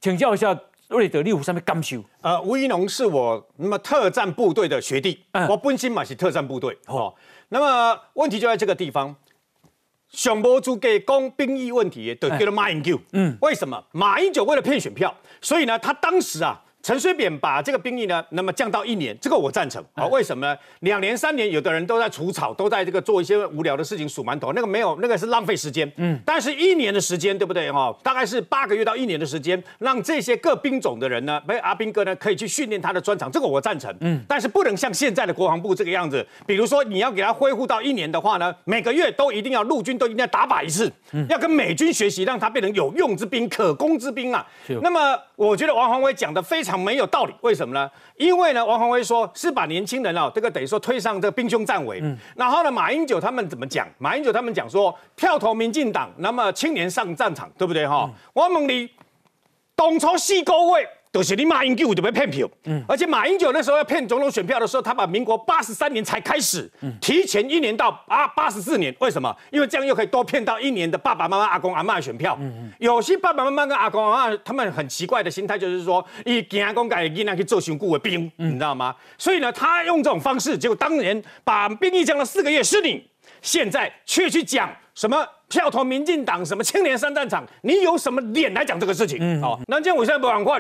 [0.00, 0.54] 请教一下
[0.92, 2.02] 瑞德，你有上面感受？
[2.20, 7.12] 呃，吴一农是我那么特战部队的学弟，我本身嘛是特战部队哦。
[7.48, 9.14] 那么问题就在这个地方，
[10.10, 13.00] 熊波主给讲兵役问题，对叫做马英九。
[13.12, 13.82] 嗯，为什么？
[13.92, 16.62] 马英九为了骗选票，所以呢，他当时啊。
[16.82, 20.04] 陈水扁把这个兵役呢，那么降到一年，这个我赞成啊。
[20.08, 20.58] 为什么呢？
[20.80, 25.90] 两年、三年，有的人都在除草，都在这个做一些无聊的事情，数馒头，那个没有，那个是浪费时间。
[25.96, 27.70] 嗯，但是一年的时间，对不对？
[27.70, 33.94] 哈，大概是八个月到一年的时间，让这些各兵种的人呢，被阿兵哥呢，可以去训练他的专长，这个我赞成。
[34.00, 40.90] 嗯，但是不能像现在的国防部这个样子，比如说你要给他恢复到一年的话呢，每个月都一定要陆军都一定要打靶一次，
[41.28, 44.44] 要跟美军学习，让他变成有用之兵、可攻之兵啊。
[44.82, 47.34] 那么我觉得王宏威讲的非常没有道理。
[47.40, 47.90] 为什么呢？
[48.16, 52.00] 因为呢，王宏威说是把年轻人哦，这个等于说推上这个兵凶战危。
[52.02, 53.88] 嗯，然后呢，马英九他们怎么讲？
[53.98, 58.10] 马英九他们讲说跳投民进党，那么青年上战场，对不对哈？
[58.32, 58.90] 我问你，
[59.74, 60.88] 当初四个月。
[61.12, 69.36] 都是你马英九就被骗票，嗯，而且马英九那时候要骗总统选票的时候，他把民国八十三年才开始，嗯，提前一年到啊八十四年，为什么？
[69.50, 72.34] 因为这样又可以多骗到一年的爸爸妈妈、阿公阿妈的选票。
[72.40, 78.96] 嗯嗯，有些爸爸妈妈跟阿公阿妈他们很奇怪的心态，就是说，以惊公改囡仔去做雄固的兵，你知道吗？
[79.18, 83.06] 所以呢，他用这种方式，结果当年把兵役降了四个月，是你，
[83.42, 89.18] 现在却去讲什么票投民进党，什么青年三战场，你有什么脸来讲这个事情？
[89.20, 90.58] 嗯，好，南京我现在不赶快。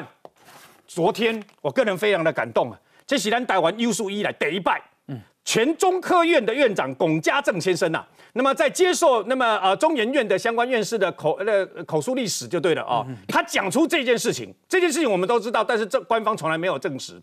[0.94, 2.78] 昨天我个人非常的感动啊！
[3.06, 4.78] 这是咱台湾优数一来第一拜，
[5.08, 17.18] 嗯，全中科院的院长龚家正先生呐，那么在接受那么呃中研院的相关院士的口那口述历史就对了啊，他讲出这件事情，这件事情我们都知道，但是这官方从来没有证实。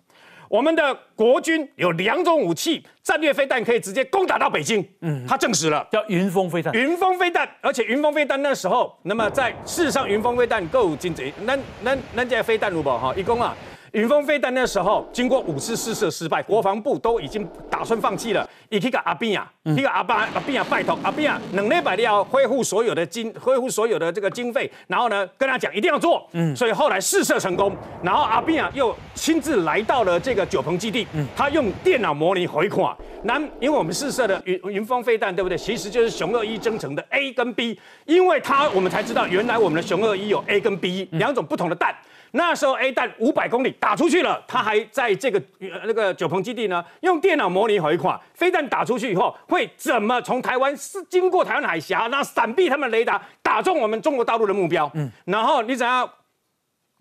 [0.50, 4.86] 我们的国军有两种武器，战略飞弹可以直接攻打到北京。
[5.02, 6.74] 嗯，他证实了，叫云峰飞弹。
[6.74, 11.32] 云峰飞弹，而且云峰飞弹那时候，那么在事实上，云峰飞弹够精准。
[11.44, 13.56] 那那那架飞弹如果哈，一共啊。
[13.94, 18.48] 云峰飞弹那时候经过五次试射失败，国防部都已经打算放弃了。
[18.70, 26.28] 伊去个阿扁啊，去个阿巴阿扁啊拜托阿扁啊，两礼拜要恢复所有的经，恢复所有的这个经费，然后呢跟他讲一定要做。
[26.34, 32.96] 嗯，所以后来试射成功，然后阿扁啊又亲自来到了这个九鹏基地，他用电脑模拟回款。
[33.24, 35.58] 那因为我们试射的云云峰飞弹对不对？
[35.58, 41.96] 其实就是雄二一增程的 A 跟 B，因为它我们才知道原来我们的雄二一有 A 跟 B 两种不同的弹。
[42.32, 54.90] 那时候 A 弹五百公里打出去了，他还在这个那个九鹏基地呢，用电脑模拟回款，飞弹打出去以后会怎么从台湾是经过台湾海峡，然后闪避他们雷达，打中我们中国大陆的目标。
[54.94, 56.10] 嗯，然后你怎样？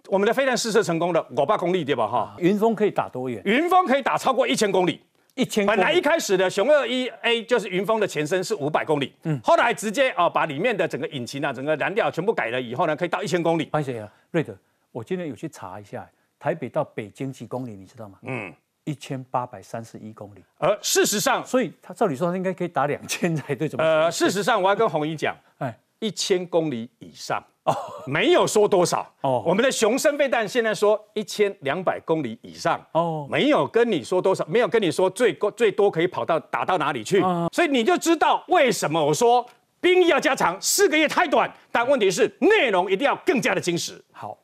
[0.08, 2.06] 我们的飞弹试射成功了，五百公里对吧？
[2.08, 3.42] 哈，云峰可以打多远？
[3.44, 5.02] 云峰可以打超过一千公里。
[5.34, 5.66] 一千。
[5.66, 13.68] 本来一开始的雄二一 A 就是云峰的前身是五百公里，嗯，后来直接啊把里面的整个引擎啊、整个燃料全部改了以后呢，可以到一千公里。
[13.70, 14.08] 欢迎谁啊？
[14.30, 14.56] 瑞德。
[14.90, 18.18] 我今天有去查一下，台北到北京几公里，你知道吗？
[18.22, 18.52] 嗯，
[18.84, 20.42] 一千八百三十一公里。
[20.56, 23.84] 而事实上，所以他照理说他应该可以打两千才对，怎么？
[23.84, 27.74] 呃，事实上，我要跟红衣讲，哎，一千公里以上哦，
[28.06, 29.42] 没有说多少哦。
[29.44, 37.20] 我们的雄升飞弹现在说一千两百公里以上哦，没有跟你说多少，没有跟你说最最多可以跑到打到哪里去，
[37.52, 39.44] 所以你就知道为什么我说
[39.80, 44.02] 兵役要加长，四个月太短，但问题是内容一定要更加的精实。
[44.12, 44.38] 好。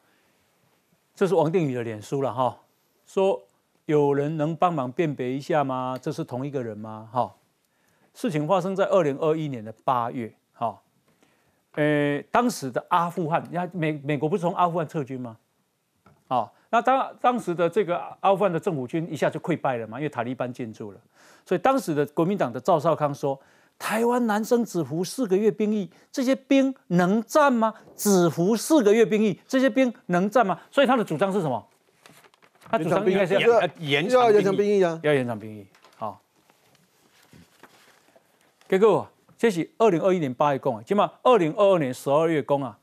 [1.14, 2.58] 这是王定宇的脸书了哈，
[3.06, 3.40] 说
[3.86, 5.96] 有人能帮忙辨别一下吗？
[6.00, 7.08] 这是同一个人吗？
[7.12, 7.32] 哈，
[8.12, 10.80] 事情发生在二零二一年的八月，哈，
[11.74, 15.36] 呃，当时的阿富汗，你看美美国不是从阿富汗撤军吗？
[16.26, 21.00] 啊，那当当时的这个阿富汗的政府军一下就溃败了嘛，因为塔利班进驻了，
[21.46, 23.40] 所以当时的国民党的赵少康说。
[23.78, 27.74] 台湾男生只服四个月兵役，这些兵能战吗？
[27.96, 30.58] 只服四个月兵役，这些兵能战吗？
[30.70, 31.66] 所以他的主张是什么？
[32.70, 33.40] 他主张应该是要
[33.78, 35.66] 延长延长兵役啊，要延长兵役。
[35.96, 36.18] 好，
[38.68, 39.06] 结果
[39.36, 42.78] 这是二零二一年八月公啊，起码二零二二年十二月公啊。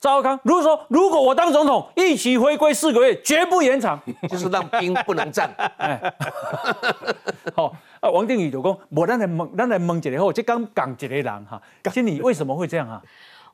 [0.00, 5.52] 赵康如果说如果我当总统，一起回归四个月，绝不延长，就是让兵不能战。
[5.78, 6.14] 哎，
[7.56, 7.74] 好。
[8.00, 11.60] 啊，王定宇就讲，我咱来问，咱来问一个后，即刚讲一个人哈，
[11.92, 13.02] 经理为什么会这样啊？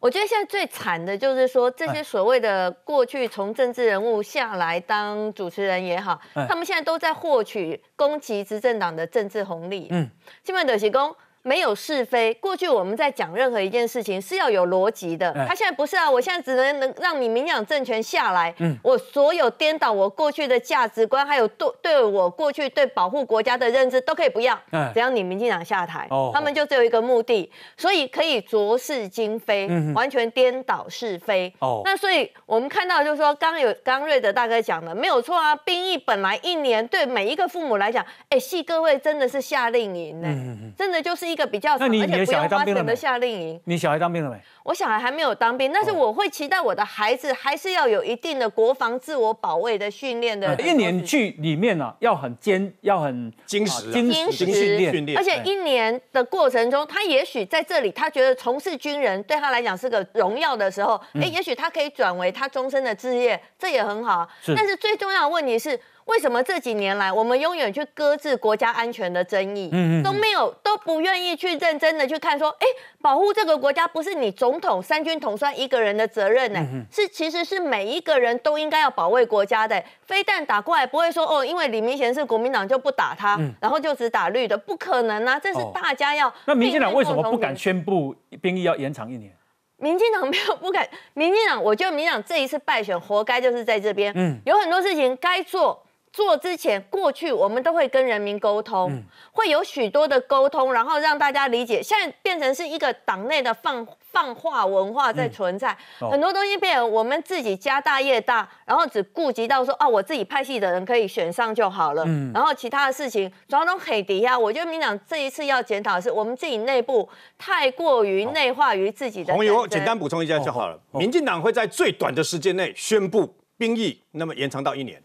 [0.00, 9.88] 我觉得现在最惨的就是说，这些所谓的过去从政治人物下来当主持人也好，他们现在都在获取攻击执政党的政治红利。
[9.90, 10.10] 嗯，
[10.42, 11.14] 基本德喜公。
[11.44, 12.32] 没有是非。
[12.40, 24.58] 过去我们在讲任何一件事情是要有逻辑的，他现在不是啊，我现在只能能让你民党政权下来，嗯，我所有颠倒我过去的价值观，还有对对我过去对保护国家的认知都可以不要，
[24.94, 31.52] 只要你民进党下台，他们就只有一个目的，所以可以浊世今非，完全颠倒是非。
[31.58, 41.33] 哦，那所以我们看到就是说，刚有刚瑞德大哥讲的没有错啊，兵役本来一年对每一个父母来讲，哎，系各位真的是夏令营呢，真的就是。
[41.34, 42.94] 一个比较，那你你的小孩当兵了没？
[42.94, 44.36] 夏令营，你小孩当兵了没？
[44.62, 50.54] 我小孩还没有当兵，但是我会期待我的孩子还是要有一定的国防自我保卫的训练的。
[50.62, 55.18] 一年去里面呢，要很坚，要很精实、精实训练。
[55.18, 64.26] 而且一年的过程中，他也许在这里，他觉得从事军人对他来讲是个荣耀的时候，哎，也许他可以转为他终身的职业，这也很好。
[64.56, 65.78] 但是最重要的问题是。
[66.06, 69.70] 为什么这几年来，我们永远去搁置国家安全的争议，
[70.02, 72.66] 都没有都不愿意去认真的去看说，哎，
[73.00, 76.60] 保护这个国家不是你总统、三军统帅一个人的责任呢？
[76.90, 79.82] 是其实是每一个人都应该要保卫国家的。
[80.02, 85.38] 飞弹打过来不会说哦，因为李明贤是国民党就不打他，然后就只打绿的，不可能啊！
[85.38, 86.32] 这是大家要。
[86.44, 89.32] 那民进党为什么不敢宣布兵役要延长一年？
[89.78, 94.12] 民进党没有不敢，民进党我觉得民进党这一次败选，活该就是在这边。
[94.14, 95.83] 嗯，有很多事情该做。
[96.14, 101.82] 做之前，过去我们都会跟人民沟通，会有许多的沟通，然后让大家理解。
[101.82, 114.38] 现在变成是一个党内的放放话文化在存在，很多东西变成我们自己家大业大，然后只顾及到说啊，我自己派系的人可以选上就好了，然后其他的事情主要都黑底下。
[114.38, 119.34] 我觉得民党这一次要检讨的是，我们自己内部太过于内化于自己的。
[119.34, 120.78] 红油简单补充一下就好了。
[120.92, 125.02] 民进党会在最短的时间内宣布兵役，那么延长到一年。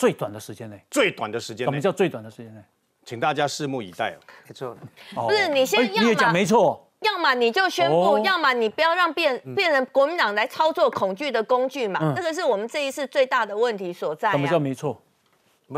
[0.00, 2.60] 最短的时间内，最短的时间内，什么叫最短的时间内？
[3.04, 4.16] 请大家拭目以待。
[4.48, 4.74] 没错，
[5.14, 12.14] 不是你先，你也讲没错，要么你就宣布，要么你不要让变变成国民党来操作恐惧的工具嘛。
[12.16, 14.30] 这个是我们这一次最大的问题所在。
[14.30, 14.98] 什么叫没错？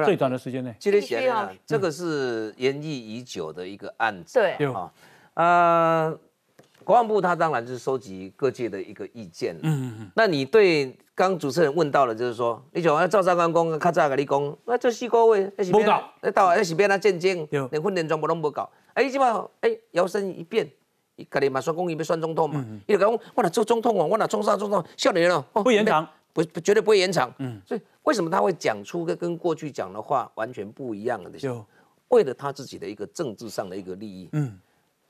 [0.05, 4.39] 最短的时间内，今天写的这个是延役已久的一个案子。
[4.39, 4.93] 对啊，
[5.35, 6.19] 呃，
[6.85, 9.57] 国防部他当然是收集各界的一个意见。
[9.57, 10.97] 嗯嗯嗯，那你对？
[11.15, 15.87] 刚主持人问到了，就是说，你像赵少康讲，较早跟你讲，那这四个月，那是变，
[16.23, 18.69] 那到那是变啊战争，连训练全部拢无搞。
[18.95, 20.69] 哎，即嘛，哎，摇身一变，
[21.17, 27.31] 伊家己嘛算讲伊要选总统嘛，伊就讲，我若做总统哦，我若冲上总统，少年了，不延长，不绝对不会延长。
[27.39, 31.31] 嗯，所以为什么他会讲出跟跟过去讲的话完全不一样的？
[31.39, 31.63] 就
[32.09, 34.31] 为了他自己的一个政治上的一个利益。
[34.33, 34.59] 嗯。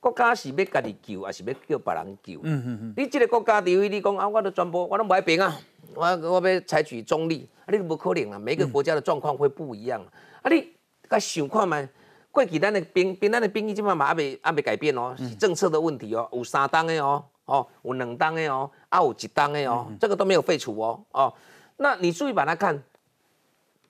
[0.02, 2.40] 国家是要家己救，还是要叫别人救？
[2.42, 2.94] 嗯嗯嗯。
[2.96, 5.56] 你这个国家地位，你讲啊，我都全部我都不爱兵啊，
[5.94, 10.04] 我我要采取中立，啊，你无可能啊，每个国家的状况会不一样。
[10.42, 10.72] 啊，你
[11.08, 11.88] 该想看嘛？
[12.32, 21.32] 过去咱的兵兵，咱的兵役即嘛嘛还未还未改变哦，是政策的问题哦，有三档的哦，哦，有两档的哦，啊，有一档的哦，这个都没有废除哦，哦，
[21.76, 22.82] 那你注意把它看，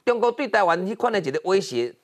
[0.04, 1.94] 中国对台湾去看的一个威胁，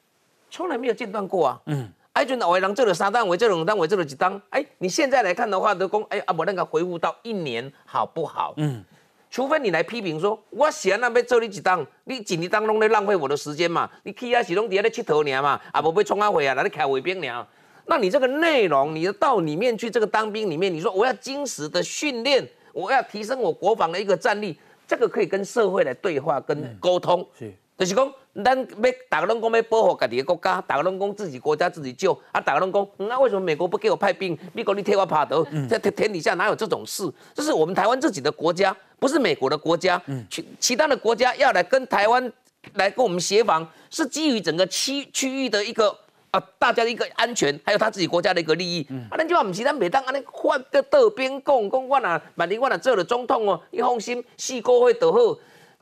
[0.51, 1.61] 从来没有间断过啊。
[1.67, 1.93] 嗯。
[2.19, 4.43] 哎，就那为人做了三单位，做了两单位，做了几单？
[4.51, 8.55] 哎，你现在来看的话，都讲哎啊，我那个回复到一年好不好？
[8.57, 8.85] 嗯，
[9.31, 13.89] 除非你来批评说，我闲啊要做你几单，你几年当中在浪费我的时间嘛？
[14.03, 15.61] 你去啊是拢伫咧佚佗尔嘛？
[15.71, 17.47] 啊，无被冲啊会啊，来咧开卫兵尔。
[17.87, 27.25] 那你这个内容，你到里面去这个当兵里面，你说我要精实的训练，我要提升我国防的一个战力，这个可以跟社会来对话跟沟通。
[27.39, 27.55] 是。
[27.79, 28.13] 就是讲，
[28.45, 34.37] 咱要大家拢讲要保护家己的国家，大家拢讲自己国家自己救，啊，大家拢讲，那为什么美国不给我派兵？
[34.53, 37.09] 美国你替我拍头，在天天底下哪有这种事？
[37.33, 40.03] 这是我们台湾自己的国家，不是美国的国家。
[40.29, 42.33] 其其他的国家要来跟台湾
[42.75, 45.97] 来跟我们协防，是基于整个区区域的一个
[46.33, 48.85] 啊，大家的一个安全，还有他自己国家的一个利益。
[48.91, 55.39] 嗯啊，咱就话不是，咱每当安尼换个道边讲，讲我呐，万一我呐做了总统哦，你放心，四个会都好。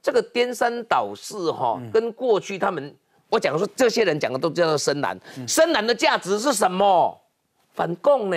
[0.07, 2.95] 这个颠三倒四哈，跟过去他们
[3.29, 5.19] 我讲说，这些人讲的都叫做深蓝。
[5.49, 7.21] 深蓝的价值是什么？
[7.73, 8.37] 反共呢？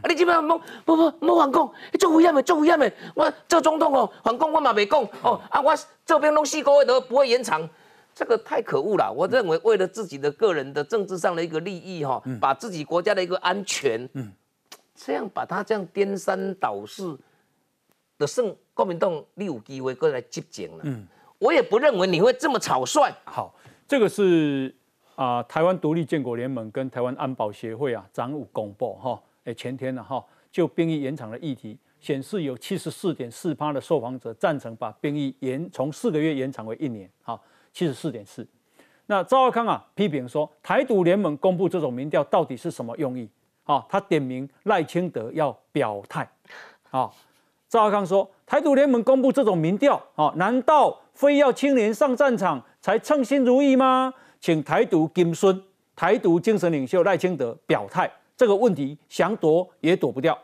[0.00, 5.76] 啊，你基本上不不不不反共，做乌鸦的做乌鸦的，我做总统哦，反共我嘛没共哦啊，我
[6.06, 7.68] 这边弄四个月都不会延长，
[8.14, 9.12] 这个太可恶了。
[9.12, 14.32] 我认为为了自己的个人的政治上的一个利益哈，把自己国家的一个安全，嗯
[14.94, 17.18] 这样把他这样颠三倒四。
[18.20, 20.82] 的胜国民党，你有机会过来接警了。
[20.84, 21.04] 嗯，
[21.40, 23.12] 我也不认为你会这么草率。
[23.24, 23.52] 好，
[23.88, 24.72] 这个是
[25.16, 37.10] 啊，台湾独立建国联盟跟台湾安保协会啊，张武公布哈，哎，前天呢哈，就兵役延长的议题显示，有七十四点四趴的受访者赞成把兵役延从四个月延长为一年。
[37.24, 37.36] 哈，
[37.72, 38.46] 七十四点四。
[39.06, 43.28] 那赵少康啊批评说，台独联盟公布这种民调到底是什么用意？
[43.64, 46.30] 啊，他点名赖清德要表态。
[46.92, 47.10] 啊。
[47.68, 54.12] 赵阿康说：“台独联盟公布这种民调，啊，难道非要青年上战场才称心如意吗？
[54.40, 55.62] 请台独金孙、
[55.94, 60.36] 台独精神领袖赖清德表态，这个问题想躲也躲不掉。”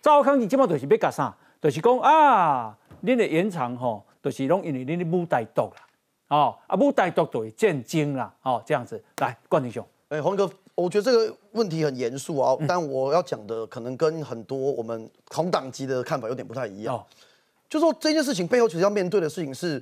[0.00, 1.34] 赵阿康，你今麦就是要干啥？
[1.60, 5.82] 就是讲啊，恁的延长吼，就是拢因为恁的母台独啦，
[6.28, 9.02] 哦，啊母台独就会战争啦，哦，这样子。
[9.18, 10.48] 来，冠廷兄，哎，黄哥。
[10.80, 17.04] 我觉得这个问题很严肃啊，但我要讲的可能跟很多我们同党籍的看法有点不太一样。
[17.68, 19.80] 就说这件事情背后其实要面对的事情是，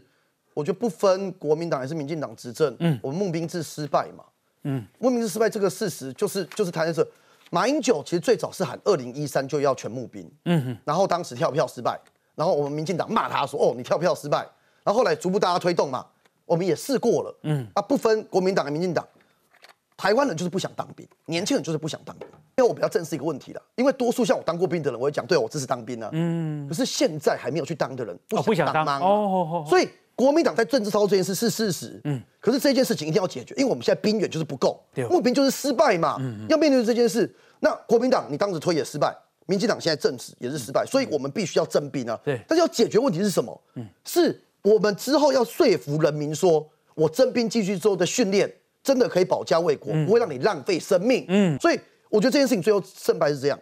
[0.55, 4.25] 我觉得不分国民党还是民进党执政，嗯，我们募兵制失败嘛，
[4.65, 7.07] 嗯，募兵制失败这个事实就是就是谈的是
[7.51, 11.99] 马英九其实最早是喊二零一三就要全募兵，嗯哼，然后当时跳票失败，
[12.35, 14.39] 然后我们民进党骂他说哦你跳票失败，
[14.85, 16.05] 然后后来逐步大家推动嘛，
[16.45, 17.67] 我们也试过了，嗯。
[17.75, 19.07] 啊不分国民党和民进党。
[19.99, 22.29] 台湾人就是不想当兵，年轻人就是不想当兵。
[22.57, 26.09] 因为我比较正视一个问题了，因为多数像我当过兵的人，我会讲，对我支持当兵呢。
[26.13, 26.67] 嗯。
[26.69, 29.01] 可是现在还没有去当的人，不想当吗？
[29.01, 32.01] 哦所以国民党在政治操作这件事是事实。
[32.05, 32.23] 嗯。
[32.41, 34.81] 可是这件事情一定要解决，因为我们现在兵源就是不够，
[35.11, 36.17] 募兵就是失败嘛。
[36.21, 36.47] 嗯。
[36.49, 39.13] 要面对这件事，那国民党你当时推也失败，
[39.47, 42.17] 民进党现在政治也是失败，所以我们必须要征兵啊。
[42.25, 42.41] 对。
[42.47, 43.61] 但是要解决问题是什么？
[43.75, 43.85] 嗯。
[44.05, 48.53] 是我们之后要说服人民，说我征兵继续之后的训练。
[48.89, 51.27] 真的可以保家卫国，不会让你浪费生命。
[51.29, 53.59] 嗯，所以我觉得这件事情最后胜败是这样。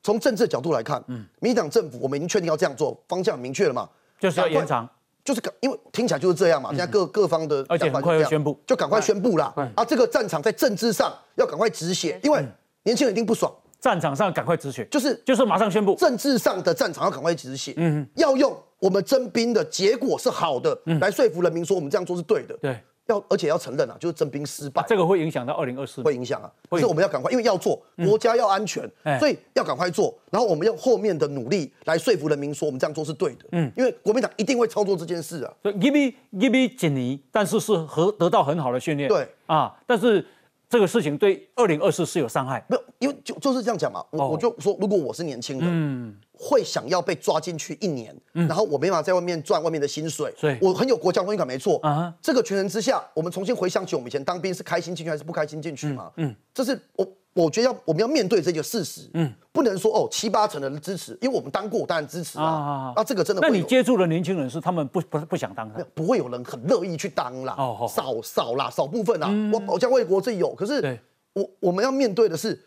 [0.00, 3.88] 从政治的角度来看，嗯，民进党政府我们已经确定要这样做，方向明确了嘛？
[4.20, 4.88] 就是要延长，
[5.24, 6.70] 就是因为听起来就是这样嘛。
[6.70, 9.52] 现在各各方的而且快要宣布，就赶快宣布啦。
[9.74, 12.46] 啊，这个战场在政治上要赶快止血，因为
[12.84, 13.52] 年轻人一定不爽。
[13.80, 17.72] 战场上赶快止血，就是就是马上宣布，政治上的战场要赶快止血。
[17.76, 22.54] 嗯，要用我们征兵的结果是好的，来说服人民说我们这样做是对的。
[22.60, 22.78] 对。
[23.10, 26.50] 要而且要承认啊，就是征兵失败，这个会影响到二零二四，会影响啊。
[26.70, 30.14] 所以我们要赶快，因为要做国家要安全，所以要赶快做。
[30.30, 33.44] 然后我们用后面的努力来说服人民，说我们这样做是对的。
[33.52, 35.52] 嗯，因为国民党一定会操作这件事啊。
[35.62, 39.08] 所以 give me give me 锦尼，但是是和得到很好的训练。
[39.08, 40.24] 对啊，但是
[40.70, 42.64] 这个事情对二零二四是有伤害。
[42.68, 44.02] 没有，因为就就是这样讲嘛。
[44.10, 46.16] 我我就说，如果我是年轻人，嗯。
[46.42, 51.78] 会想要被抓进去一年，嗯然后我没办法在外面赚外面的薪水，我很有国家荣誉感，没错。
[52.22, 56.10] 这个权衡之下，我们重新回想起我们以前当兵是开心进去还是不开心进去嘛？
[56.16, 62.92] 嗯，这是我我觉得要我们要面对这个事实，嗯，不能说哦七八成的人支持，因为我们当过，当然支持啊。
[62.96, 63.40] 啊，这个真的。
[63.42, 67.54] 那你接触的年轻人是他们不不不想当的，不会有人很乐意去当啦。
[67.56, 69.30] 哦，少少啦，少部分啦。
[69.52, 70.98] 我保家卫国这有，可是
[71.32, 72.58] 我我们要面对的是。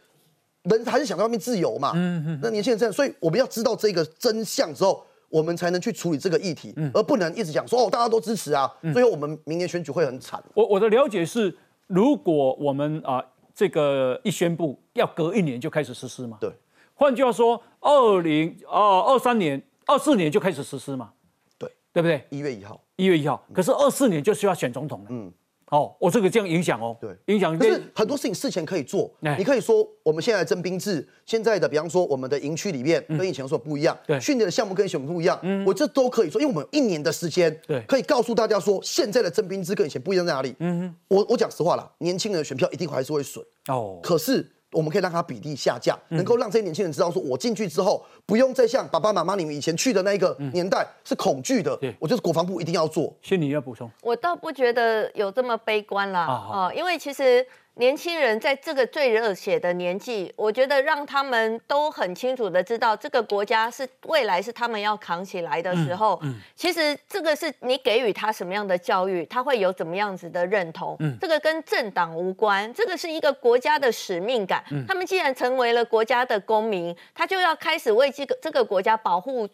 [0.64, 1.92] 人还是想在外面自由嘛？
[1.94, 2.40] 嗯嗯。
[2.42, 10.42] 那年轻人这样，所以我们要知道这个真相之后，我们才能去处理这个议题，而不能一直讲说哦，大家都支持啊，最后我们明年选举会很惨。
[10.54, 11.54] 我我的了解是，
[11.88, 13.22] 如果我们啊
[13.56, 16.38] 这个一宣布要隔一年就开始实施嘛？
[16.42, 16.52] 对。
[16.96, 21.12] 换句话说，二零啊二三年、二四年就开始实施嘛？
[21.58, 22.26] 对，对不对？
[22.30, 23.44] 一月一号，一月一号。
[23.54, 25.08] 可是二四年就需要选总统了。
[25.10, 25.32] 嗯。
[25.74, 27.58] 哦，我这个这样影响哦，对，影响。
[27.58, 40.56] 可是很多事情事前可以做，你可以说我们现在征兵制，现在的比方说我们的营区里面跟以前说不一样，对，训练的项目跟以前不一样，嗯，我这都可以说，因为我们有一年的时间，对，可以告诉大家说现在的征兵制跟以前不一样在哪里。
[40.60, 44.48] 嗯哼，我我讲实话啦，年轻人的选票一定还是会损哦，可是。
[44.74, 51.80] 我们可以让它比例下降，能够让这些年轻人知道，说我进去之后不用再像爸爸妈妈你们以前去的那个年代是恐惧的。
[52.00, 53.14] 我就是国防部一定要做。
[53.22, 56.22] 先你要补充，我倒不觉得有这么悲观啦。
[56.22, 57.46] 啊，因为其实。
[57.76, 66.20] 年轻人在这个最热血的年纪，我觉得让他们都很清楚的知道，这个国家是未来是他们要扛起来的时候。
[66.22, 70.96] 嗯，其实这个是你给予他什么样的教育，他会有怎么样子的认同。
[71.00, 74.64] 嗯，这个跟政党无关，这个是一个国家的使命感。
[74.70, 79.50] 嗯，他们既然成为了国家的公民，他就要开始为这个这个国家保护。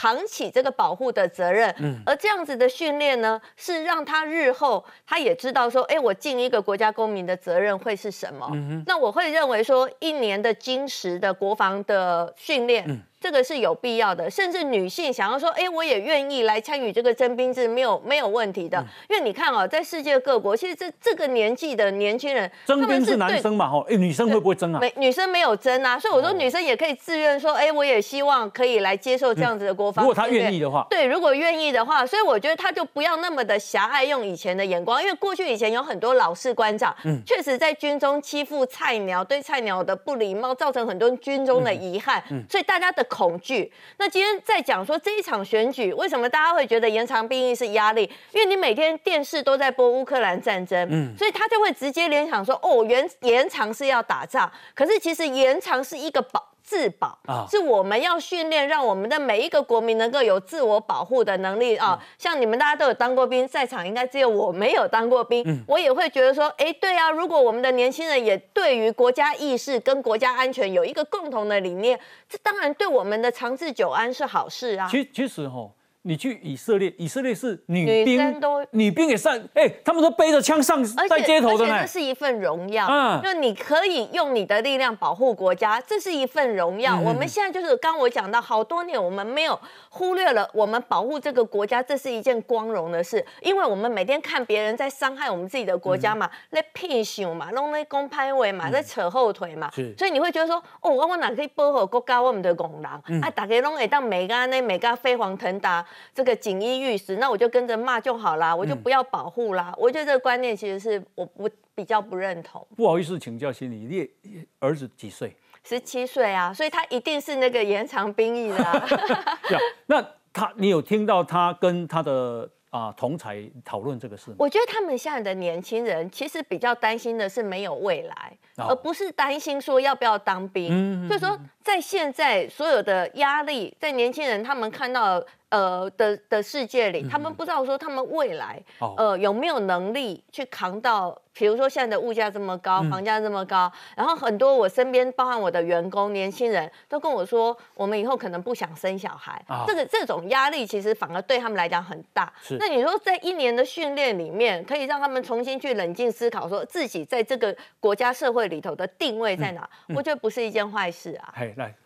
[0.00, 8.50] 扛起这个保护的责任，嗯，而这样子的训练呢，是让他日后他也知道说，哎，我尽一个国家公民的责任会是什么？
[8.86, 12.86] 那我会认为说，一年的金石的国防的训练。
[13.20, 18.82] 这个是有必要的，甚至女性想要说，哎，我也愿意来参与这个征兵制，没有没有问题的。
[19.10, 24.80] 因为你看哦，在世界各国，其实这这个年纪的年轻人，征兵是男生嘛，哈，哎，女生会不会征啊？
[24.80, 30.02] 没，女生没有征啊，所以我说女生也可以自愿说，哎，我也希望可以来接受这样子的国防。
[30.02, 43.70] 如果她愿意的话，对，如果愿意的话，所以我觉得她就不要那么的狭隘，用以前的眼光，因为过去以前有很多老式官长，嗯，确实在军中欺负菜鸟，对菜鸟的不礼貌，造成很多军中的遗憾，嗯，所以大家的恐惧。
[43.98, 48.10] 那今天在讲说这一场选举，为什么大家会觉得延长兵役是压力？
[48.32, 56.49] 因为你每天电视都在播乌克兰战争，嗯，所以他就会直接联想说，哦，延延长是要打仗，可是其实延长是一个保。
[56.70, 62.00] 自保啊，是我们要训练，让我们的每一个国民能够有自我保护的能力啊。
[62.16, 71.98] 像你们大家都有当过兵，在场应该只有我没有当过兵，我也会觉得说，哎，对啊，如果我们的年轻人也对于国家意识跟国家安全有一个共同的理念，
[72.28, 74.88] 这当然对我们的长治久安是好事啊。
[74.88, 75.68] 其其实哈。
[76.02, 78.40] 你去以色列，以色列是女兵，
[78.70, 81.80] 女兵也上，哎，他们都背着枪上在街头的呢。
[81.82, 86.98] 这是一份荣耀，嗯，就你可以用你的力量保护国家，这是一份荣耀。
[86.98, 89.58] 我们现在就是刚我讲到，好多年我们没有
[89.90, 105.84] 忽略了我们保护这个国家，这是一件光荣的事，因为我们每天看别人在伤害我们自己的国家嘛，在骗秀嘛，弄那公拍位嘛，在扯后腿嘛，所以你会觉得说，哦，我我哪可以保护国家，我们的工人，啊，大家拢会当每个呢每个飞黄腾达。
[106.14, 109.74] 这个锦衣玉食，那我就跟着骂就好啦，我就不要保护啦。
[109.78, 112.66] 我觉得这个观念其实是我不比较不认同。
[112.76, 115.34] 不好意思请教心理，你儿子几岁？
[115.64, 118.88] 十七岁啊，所以他一定是那个延长兵役的。
[119.86, 122.48] 那他，你有听到他跟他的？
[122.70, 124.32] 啊，同才讨论这个事。
[124.38, 131.04] 我觉得他们现在的年轻人其实比较担心的是没有未来，而不是担心说要不要当兵。
[131.08, 138.60] 所以说，在现在所有的压力，在年轻人他们看到呃的的世界里，他们不知道说他们未来
[138.96, 141.16] 呃有没有能力去扛到。
[141.32, 149.42] 比如说现在的物价这么高，房价这么高，然后很多我身边，包含我的员工、年轻人都跟我说，我们以后可能不想生小孩。
[149.64, 152.30] 这个这种压力其实反而对他们来讲很大。
[152.58, 159.66] 那你说在一年的训练里面，可以让他们重新去冷静思考，说自己在这个国家社会里头的定位在哪？
[159.94, 161.32] 我觉得不是一件坏事啊。
[161.50, 161.76] 嘿，来，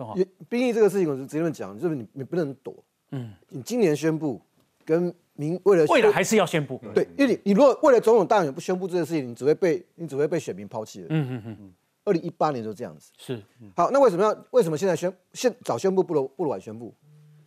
[0.48, 2.74] 兵役这个事情，我直接讲，就是你你不能躲。
[3.10, 4.40] 嗯，你今年宣布
[4.84, 5.14] 跟。
[5.36, 11.06] 明为了未来还是要宣布，对，因为你你如果为了总统大选不宣布这件事情，你只会被你只会被选民抛弃了。
[11.10, 11.72] 嗯嗯嗯嗯。
[12.04, 13.10] 二零一八年就这样子。
[13.18, 13.42] 是。
[13.74, 16.94] 好，那为什么要为什么现在宣现早宣布不如不如晚宣布？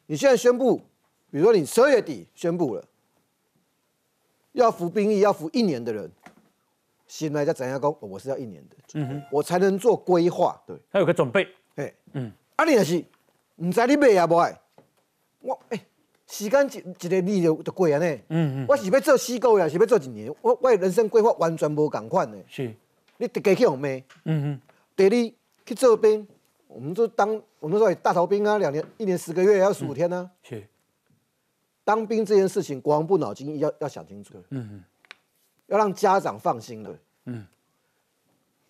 [0.05, 0.81] 你现在宣布，
[1.31, 2.83] 比如说你十二月底宣布了，
[4.51, 6.11] 要服兵役要服一年的人，
[7.07, 11.47] 新来在展下工，我是要一年的，嗯哼，我才能做规划，对，他有个准备，哎，
[12.17, 13.03] 嗯，啊你也是，
[13.57, 14.59] 唔知你买也无爱，
[15.39, 15.79] 我哎。
[16.29, 22.37] 时间一一个日就就过安尼，嗯嗯，我是要做四个月，是要做一年，我我人生规划完全无共款的。
[22.49, 22.75] 是，
[23.15, 24.03] 你得去用咩？
[24.25, 24.61] 嗯嗯，
[24.93, 25.33] 第二
[25.65, 26.27] 去做兵，
[26.67, 30.29] 我们就当我们说大逃兵啊，两年一年十个月要十五天呢。
[30.43, 30.67] 是，
[31.85, 34.33] 当兵这件事情，国防部脑筋要要想清楚。
[34.49, 34.83] 嗯嗯，
[35.67, 36.93] 要让家长放心的。
[37.23, 37.47] 嗯，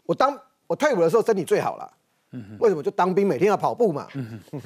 [0.06, 1.97] 我当我退伍的时候身体最好了。
[2.32, 2.84] 嗯，为什么？
[2.84, 4.08] 就当兵每天要跑步嘛。
[4.16, 4.62] 嗯哼，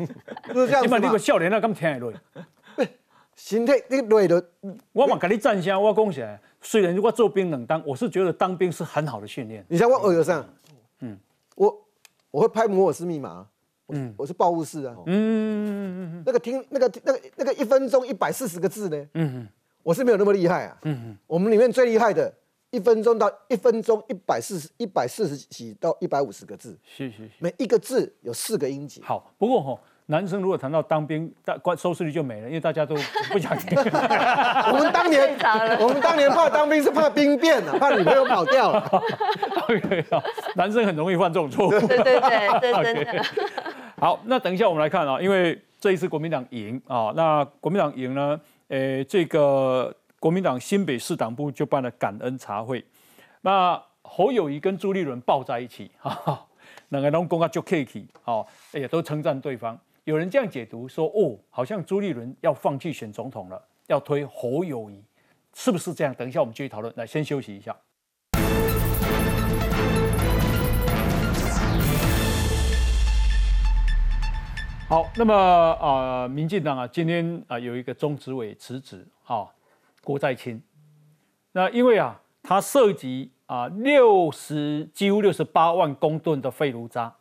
[0.53, 0.97] 就是这样子嘛。
[0.97, 2.14] 你个少年啊，咁听得落。
[3.34, 4.43] 身体你累的，
[4.91, 9.66] 我嘛跟你赞下，我讲起来，虽然我做兵冷当，我是觉得当兵是很好的训练。
[9.68, 10.45] 你像我耳朵上，
[10.99, 11.18] 嗯，
[11.55, 11.88] 我
[12.30, 13.47] 我会拍摩尔斯密码，
[13.88, 19.47] 嗯，我是报务室啊，嗯嗯嗯嗯，那个听那个那个那个一分钟一百四十个字呢，嗯嗯，
[19.82, 22.32] 我是没有那么厉害啊，嗯嗯，我们里面最厉害的
[22.72, 29.01] 一分钟到一分钟一百四十一百四十几到一百五十个字，是是，每一个字有四个音节。
[29.03, 32.95] 好，不过哈，男生如果谈到当兵，大关收视率就没了，因为大家都
[33.30, 33.78] 不想听。
[34.72, 35.38] 我们当年，
[35.82, 39.03] 我们当年怕当兵是怕兵变啊，怕女朋友跑掉了。
[39.67, 40.05] OK，
[40.55, 41.72] 男生很容易犯这种错误。
[41.72, 42.19] 对对
[42.61, 43.26] 对，真的。
[43.99, 49.93] 好，那等一下我们来看啊，因为这一次国民党赢啊，那国民党赢呢，呃，这个。
[50.22, 52.86] 国民党新北市党部就办了感恩茶会，
[53.41, 56.45] 那侯友谊跟朱立伦抱在一起，哈，
[56.89, 59.76] 两个人公啊就 K K，哦，也都称赞对方。
[60.03, 65.03] 有人这样解读说，哦，好像朱立伦要放弃选总统了，要推侯友谊，
[65.55, 66.13] 是不是这样？
[66.13, 66.93] 等一下我们继续讨论。
[66.95, 67.76] 来，先休息一下。
[74.88, 79.51] 好，那么啊，民进党啊，今天啊有一个中执委辞职，哈。
[80.03, 80.61] 郭在清，
[81.51, 87.13] 那因为啊，它涉及啊六十几乎六十八万公吨的废炉渣，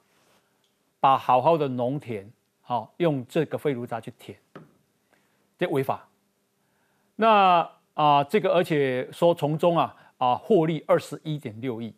[0.98, 2.30] 把好好的农田
[2.62, 4.38] 好用这个废炉渣去填，
[5.58, 6.08] 这违法。
[7.16, 11.94] 那啊这个而且说从中啊啊获利二十一点六亿，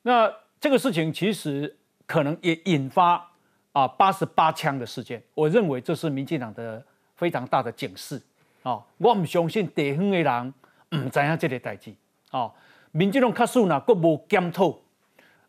[0.00, 1.76] 那这个事情其实
[2.06, 3.30] 可能也引发
[3.72, 6.82] 啊八十八枪的事件，我认为这是民进党的
[7.16, 8.22] 非常大的警示。
[8.64, 10.54] 哦，我唔相信地方的人
[10.96, 11.94] 唔知影这个代志。
[12.32, 12.52] 哦，
[12.92, 14.74] 民进党卡数呢，国无检讨，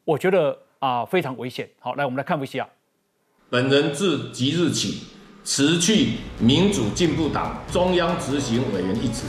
[0.04, 1.70] 我觉得啊非常危险。
[1.80, 2.68] 好，来我们来看一下。
[3.50, 5.08] 本人自即日起
[5.44, 9.24] 辞去民主进步党中央执行委员一职。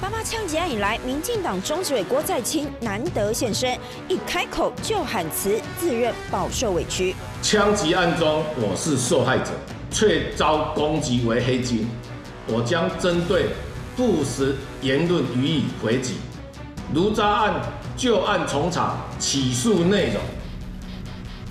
[0.00, 3.78] 八八枪击案以来，民进党中执委郭在清难得现身，
[4.08, 7.14] 一开口就喊辞，自认饱受委屈。
[7.42, 9.52] 枪击案中我是受害者，
[9.90, 11.86] 却遭攻击为黑金。
[12.48, 13.46] 我将针对
[13.96, 16.14] 不实言论予以回击。
[16.94, 17.60] 如渣案
[17.96, 20.22] 就案重查，起诉内容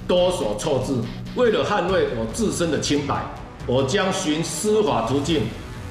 [0.08, 1.04] 多所错字。
[1.36, 3.24] 为了捍卫我自身的清白，
[3.68, 5.44] 我将循司法途径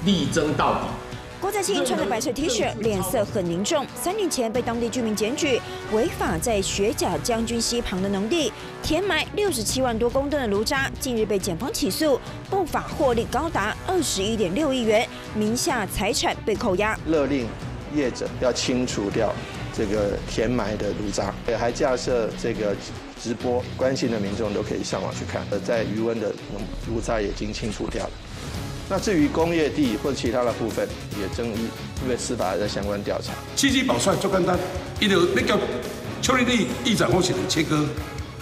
[0.04, 0.80] 力争到底。
[1.47, 3.86] 郭在清穿着白色 T 恤，脸色很凝重。
[3.94, 5.61] 三年前被当地居民检举，
[5.92, 12.20] 违法在雪甲将军溪旁的农地填埋六十七万多公吨的炉渣，近日被检方起诉，
[12.51, 16.99] 不法获利高达二十一点六亿元，名下财产被扣押。
[17.07, 17.47] 勒令
[17.94, 19.32] 业者要清除掉
[19.72, 22.74] 这个填埋的炉渣，也还架设这个
[23.22, 25.47] 直播，关心的民众都可以上网去看。
[25.53, 26.32] 呃，在余温的
[26.88, 28.11] 炉渣已经清除掉了。
[28.89, 30.89] 那至于工业地或其他的部分，
[31.20, 31.68] 也争议
[32.03, 33.32] 因为司法在相关调查。
[33.57, 34.57] 七级保帅就简单，
[35.01, 35.59] 伊就那叫
[36.22, 37.84] 邱立立议长或是切割。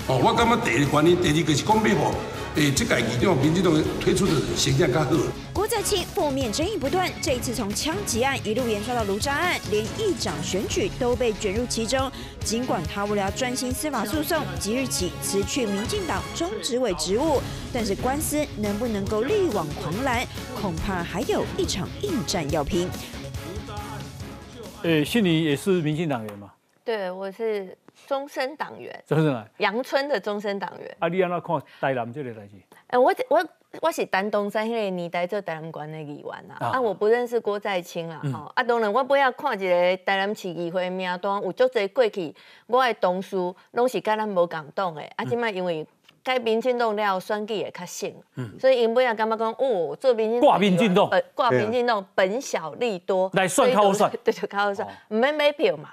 [0.07, 2.15] 哦，我感觉第一个原因，第二个是讲咩无？
[2.57, 5.11] 诶，这届议长民进党推出的形象较好。
[5.53, 12.09] 郭在清负面争议不断，这一次从枪击案一路延烧到卢渣案，连议长选举都被卷入其中。
[12.45, 17.43] 尽管他为了专心司法诉讼，即日起辞去民进党中执委职务，
[17.73, 20.25] 但是官司能不能够力挽狂澜，
[20.55, 22.89] 恐怕还有一场硬战要拼。
[24.83, 26.53] 诶，信你也是民进党员吗？
[26.85, 27.77] 对，我是。
[28.07, 30.97] 终身党员，终身党，阳春的终身党员。
[30.99, 32.53] 啊，你安怎看台南这个代志？
[32.89, 33.45] 哎，我我
[33.81, 36.57] 我是丹东山迄个年代做台南关的议员啦。
[36.61, 38.21] 啊，我不认识郭在清啦。
[38.33, 42.35] 吼，啊，当然我不要看一个台南市议会名单，有足侪过去
[42.67, 43.37] 我的同事
[43.73, 45.03] 拢是跟咱无共党的。
[45.17, 45.87] 啊，即摆因为
[46.23, 48.11] 改民进党了，选举也较省，
[48.59, 55.91] 所以因尾也感觉讲，哦，做民进挂民进党，挂民进党本小利多，来算靠算， 对，就靠算，唔免买票嘛。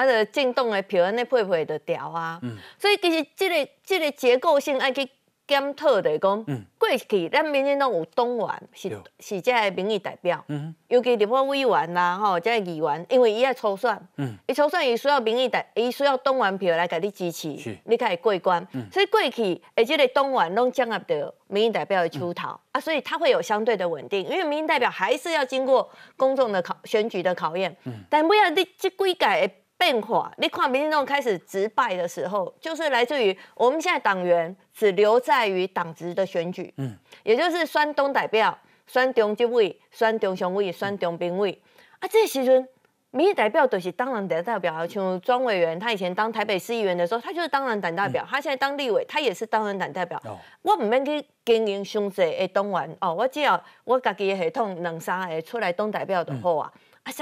[0.00, 2.40] 啊，就进动的票安尼配配就调啊，
[2.78, 5.06] 所以其实这个这个结构性爱去
[5.46, 6.44] 检讨的讲，
[6.78, 8.88] 过去咱民进党有党员是
[9.18, 10.42] 是这个民意代表，
[10.86, 14.00] 尤其立法委员啦吼，这个议员，因为伊爱初选，
[14.46, 17.48] 伊初选伊需要民意代，伊需要党员票来给你支持，
[17.84, 18.66] 你才会过关。
[18.92, 22.58] 所以过去而这个党员拢掌握到民意代表的出头。
[22.70, 27.76] 啊，所以它会有相对的稳定，因为民意代表还是要经过公众的考选举的考验。
[28.08, 29.56] 但不要你这几届。
[29.80, 38.56] 变化，你看民进党开始直败的时候，就是来自于我们现在党员只留在于党职的选举，嗯，也就是选东代表、
[38.86, 41.58] 选中执委、选中常委、选中评委
[41.98, 42.06] 啊。
[42.06, 42.68] 这时阵
[43.10, 50.20] 民意代表就是当然党代表，像庄委员，他以前当台北市议员的时候，他就是当然党代表，他现在当立委，他也是当然党代表。
[50.60, 56.70] 我唔免去经营上济的党员哦，我只要我家己的系统两三个出来当代表就好啊。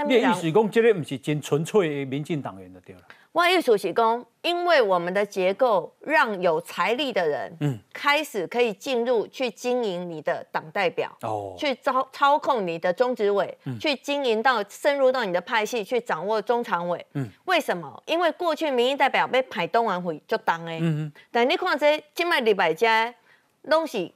[0.06, 3.02] 你意思讲，这个不是真纯粹的民进党员的对了。
[3.32, 18.02] 我意思是讲，因为我们的结构让有财力的人，嗯，开始可以进入去经营你的党代表，哦，去操操控你的中执委，去经营到深入到你的派系，去掌握中常委，嗯，为什么？
[18.06, 23.14] 因为过去民意代表被排东完会就当的，嗯嗯，但你看这今麦礼拜家
[23.62, 24.10] 拢是。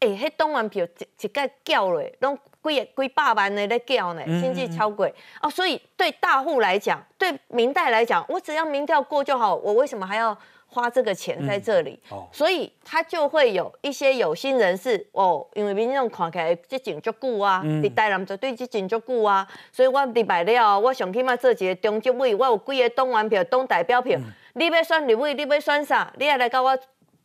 [0.00, 5.08] 哎，迄党员票一一个叫嘞，拢几几百万的咧叫呢，甚至超过
[5.40, 5.48] 哦。
[5.48, 10.36] 所以对大户来讲，对明代来讲，我只要民调过就好，我为什么还要
[10.66, 11.98] 花这个钱在这里？
[12.10, 24.18] 哦，所以他就会有一些有心人士哦，因为民众看起来这景足久啊，伫台南就对这景足久啊，所以我礼拜了，我上起码做一个中执委，我有几个党员票、党代表票，
[24.54, 26.12] 你要选立委，你要选啥？
[26.18, 26.78] 你也来跟我。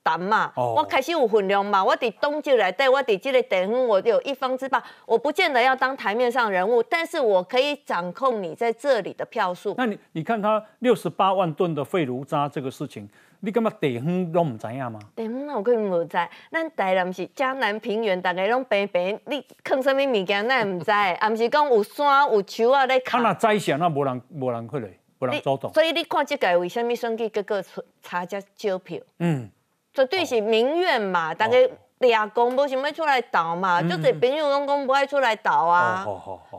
[0.04, 9.74] 谈嘛，我开始有分量嘛，我伫东区来对，我伫这个地方我有一方之霸，我不见得要当台面上人物，但是我可以掌控你在这里的票数。
[9.78, 13.08] 那你你看他六十八万吨的废炉渣这个事情，
[13.40, 15.00] 你干嘛地方都唔知影吗？
[15.16, 16.18] 地方我可能唔知，
[16.52, 23.00] 咱台南是江南平原，大家拢平平，你坑什么物件咱唔知， 啊唔是讲有山有树啊咧。
[23.00, 25.72] 他那摘下那无人无人去嘞，无人走动。
[25.74, 27.64] 所以你看这个为什么选举结果
[28.02, 29.00] 差这少票？
[29.20, 29.50] 嗯。
[29.94, 31.58] 绝对是民怨嘛，大家
[32.00, 36.06] 俩公无想要出来斗嘛，就这朋友拢讲不爱出来斗啊，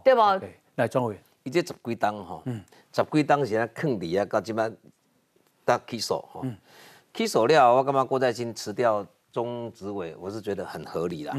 [0.05, 0.21] 对不？
[0.77, 2.43] 来庄委，伊这十几档吼，
[2.93, 4.71] 十几档是啊，坑底啊，到即摆
[5.65, 6.45] 得起诉吼，
[7.13, 11.37] 起诉了，我感觉郭在清辞掉中执委，我是觉得很合理啦，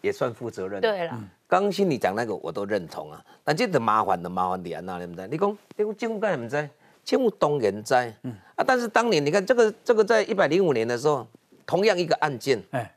[0.00, 0.80] 也算负责任。
[0.80, 5.26] 对了，刚新你讲那个我都认同啊，但这的麻烦的麻烦点啊，你唔知？
[5.26, 6.70] 你讲你讲政府干唔知？
[7.08, 8.34] 千务东人灾，嗯。
[8.54, 11.26] 啊，但是当年你看这个这个在一百零五年的时候，
[11.64, 12.94] 同样一个案件，哎，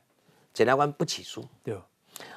[0.52, 1.74] 检察官不起诉，对，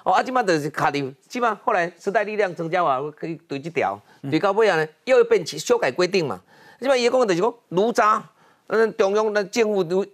[0.05, 6.39] 哦，啊，今嘛就是卡定，起码后来时代力量增加话可以对这条，对到尾啊呢又变起修改规定嘛，
[6.80, 8.23] 起码伊讲就是讲如渣，
[8.67, 10.05] 嗯，中央的政府如，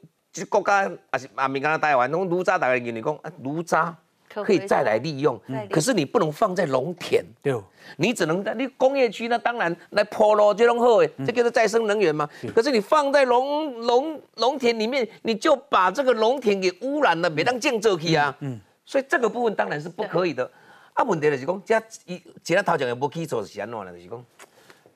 [0.49, 3.95] 国家也是啊，民间台湾拢如渣，大家认为讲啊如渣。
[4.33, 7.53] 可以再来利用，可是你不能放在农田，对，
[7.97, 12.29] 你只能在你工业区，那当然来破咯，这种好诶，这叫做再生能源嘛。
[12.55, 18.35] 可是你放在农农农田里面，你就把这个农田给污染了，别当建造去啊。
[18.39, 20.49] 嗯，所以这个部分当然是不可以的。
[20.93, 23.91] 啊，问题就是讲，这一其他头前也无基础是安怎呢？
[23.91, 24.25] 就是讲。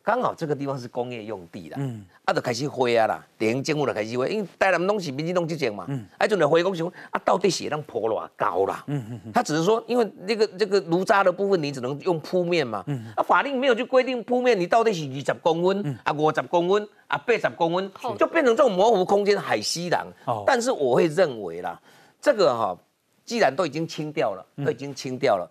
[0.06, 1.80] 刚好这个地方是工业用地啦，
[2.26, 5.88] 啊，就开始灰啊啦，地方政府就开始灰，因为台南拢是民进党执政嘛，
[6.20, 8.86] 啊，就来灰讲想啊，到底是让坡偌高啦？
[9.34, 13.12] 他只是说，因为那个这个炉渣的部分，你只能用铺面嘛，嗯。
[13.16, 20.06] 啊，法令没有去规定铺面，你到底是二十公分啊，五十公分啊，八十公分，就变成这种模糊空间，海西郎。
[20.45, 21.82] 但是我会认为啦，
[22.22, 22.78] 这个哈，
[23.26, 25.49] 既然都已经清掉了，都已经清掉了，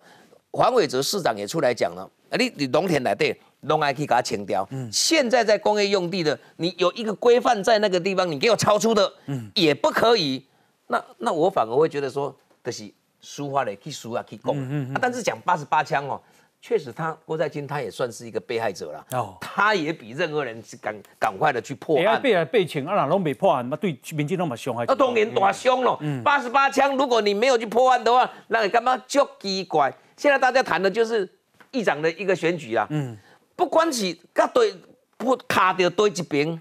[0.51, 3.37] 黄伟哲市长也出来讲了，啊，你你农田来对。
[3.65, 4.67] 弄还可以给它清掉。
[4.71, 10.45] 嗯，现在在工业用地的，你有一个规范在那个地方，你给我超出的，嗯，也不可以。
[10.87, 14.55] 那那我反而会觉得说，就是书法的去书啊去供。
[14.57, 14.97] 嗯嗯。
[15.01, 16.21] 但是讲八十八枪哦，
[16.61, 19.05] 确实他郭在清他也算是一个被害者了。
[19.13, 19.35] 哦。
[19.41, 22.21] 他也比任何人赶赶快的去破案。
[22.21, 24.85] 被来被请，啊，哪拢没破案，那对民警那么凶，害。
[24.85, 25.97] 那当然大凶了。
[26.01, 26.21] 嗯。
[26.21, 29.91] 八十八枪，如果你没有去破案的话，那你干嘛就奇怪？
[30.15, 31.27] 现在大家谈的就是
[31.71, 32.85] 议长的一个选举啊。
[32.91, 33.17] 嗯。
[33.55, 34.75] 不管是甲对
[35.17, 36.59] 不卡掉对一边，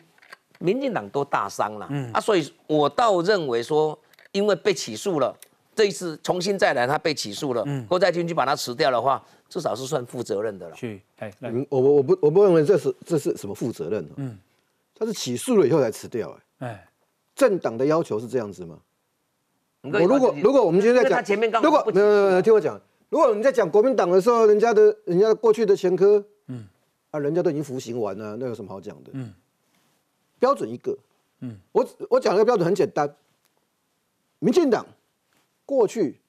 [0.59, 1.87] 民进党都大伤了。
[1.91, 3.99] 嗯啊，所以我倒认为说，
[4.33, 5.37] 因为被起诉了，
[5.75, 10.75] 这一次重新再来，他被起诉了，嗯，郭在军去把他辞掉的话，至少是算负责任的了。
[10.77, 11.33] 去，哎，
[11.69, 14.39] 我我我不我不认为这是这是什么负责任嗯，
[14.95, 16.89] 他是起诉了以后才辞掉，哎，哎，
[17.35, 18.79] 政党的要求是这样子吗？
[19.83, 22.81] 我如果如果我们今天在讲，如果没有没有听我讲，
[23.11, 26.25] 如果你在讲国民党的时候，人家的人家过去的前科，嗯。
[27.15, 29.13] 啊，人家都已经服刑完了，那有什么好讲的？
[29.15, 29.33] 嗯，
[30.41, 30.99] 标准一个，
[31.39, 33.15] 嗯，我我讲个标准很简单，
[34.41, 34.85] 民进党
[35.65, 36.21] 过去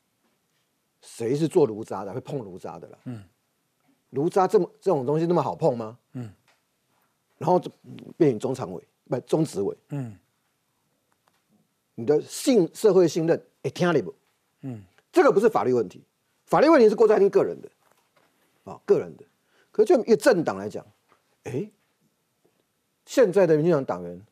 [1.01, 2.99] 谁是做炉渣的，会碰炉渣的啦？
[3.05, 3.23] 嗯，
[4.11, 5.97] 炉渣这么这种东西那么好碰吗？
[6.13, 6.31] 嗯，
[7.39, 7.59] 然后
[8.15, 10.15] 变成中常委，不中执委，嗯，
[11.95, 14.13] 你的信社会信任哎听你不？
[14.61, 16.03] 嗯，这个不是法律问题，
[16.45, 17.71] 法律问题是郭在清个人的，
[18.65, 19.25] 啊，个人的。
[19.76, 20.86] 可就一个政党来讲，
[21.43, 21.69] 哎，
[23.05, 24.26] 现在的民进党党员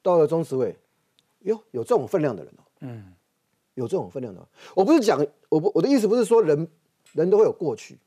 [0.00, 0.78] 到了中执委，
[1.40, 3.12] 哟，有这种分量的人哦，嗯，
[3.74, 4.40] 有这种分量的。
[4.76, 6.68] 我不是讲，我不我的意思不是说人
[7.10, 7.98] 人都会有过去，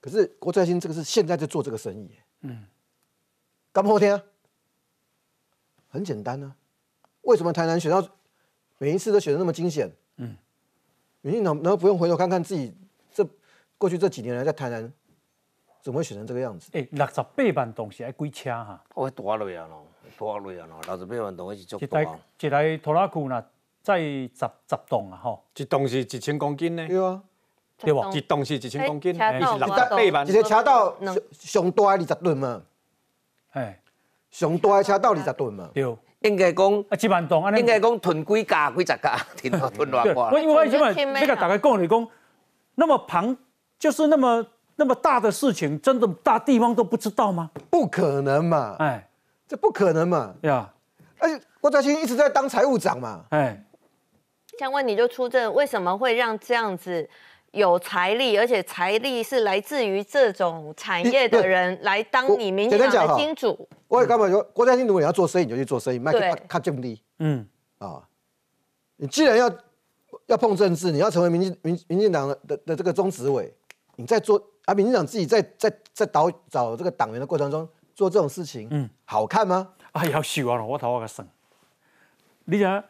[0.00, 2.12] 可是郭在兴这个是现在在做这个生意，
[2.42, 2.64] 嗯，
[3.72, 4.22] 干不好听啊？
[5.88, 6.54] 很简单啊，
[7.22, 8.08] 为什么台南选到
[8.78, 9.90] 每一次都选的那么惊险？
[10.18, 10.36] 嗯，
[11.22, 12.72] 民进党难道不用回头看看自己
[13.12, 13.28] 这
[13.76, 14.92] 过去这几年来在台南？
[15.86, 16.68] 怎么会选成这个样子？
[16.72, 18.82] 哎，六十八万栋是爱几车哈？
[18.92, 19.86] 我大类啊咯，
[20.18, 22.02] 大类啊咯，六十八万栋是足大。
[22.02, 23.40] 一台一台拖拉库呢，
[23.82, 24.30] 载十
[24.68, 25.44] 十栋啊吼。
[25.54, 26.88] 一栋是一千公斤呢？
[26.88, 27.22] 对啊，
[27.78, 28.10] 对不？
[28.12, 30.28] 一栋是一千公斤，是六十八万。
[30.28, 30.96] 一个车道
[31.30, 32.62] 上大二十吨嘛？
[33.52, 33.80] 哎，
[34.32, 35.70] 上大的车道二十吨嘛？
[35.72, 35.96] 对。
[36.22, 40.30] 应该讲啊，一万栋，应该讲囤几架、几十架， 囤囤偌挂。
[40.32, 40.90] 我因为什么？
[41.14, 42.08] 那个大家讲你讲，
[42.74, 43.36] 那么庞
[43.78, 44.44] 就是那么
[44.76, 47.50] 那么大的事情，真的大地方都不知道吗？
[47.68, 48.76] 不可能嘛！
[48.78, 49.08] 哎，
[49.48, 50.34] 这不可能嘛！
[50.42, 50.72] 呀，
[51.18, 53.24] 而且郭家清一直在当财务长嘛。
[53.30, 53.64] 哎，
[54.58, 57.08] 想问你就出证，为什么会让这样子？
[57.52, 63.66] 有财力，而且财力是来自于这种产业的人来当你民进党的金主。
[63.88, 66.12] 我也干嘛说，国家金主你要做生意，你就去做生意，卖
[66.46, 67.00] 卡重利。
[67.18, 67.46] 嗯
[67.78, 68.02] 啊，
[68.96, 69.50] 你既然要
[70.26, 73.50] 要碰政治，你要成为民进民民进党的的这个中执委，
[73.94, 79.70] 你在做啊，民进党自己在在在导找这个党员的过程中做这种事情，嗯，好看吗？
[79.92, 81.26] 啊，要死啊，我头我个省，
[82.44, 82.84] 你讲。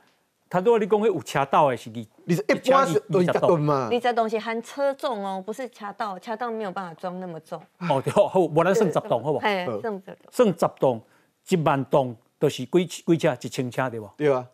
[0.48, 3.88] 他如果你讲迄有车道的是你，你是一般是二十吨嘛？
[3.90, 7.60] 你这东西含车重哦，不是车道，车道没有办法装那么重。
[7.78, 9.38] 哦，对，好，我来算十栋，好不？
[9.38, 11.02] 哎，算十算十栋，
[11.48, 13.36] 一万栋都是几几车？
[13.40, 14.08] 一千车对不？
[14.16, 14.46] 对啊。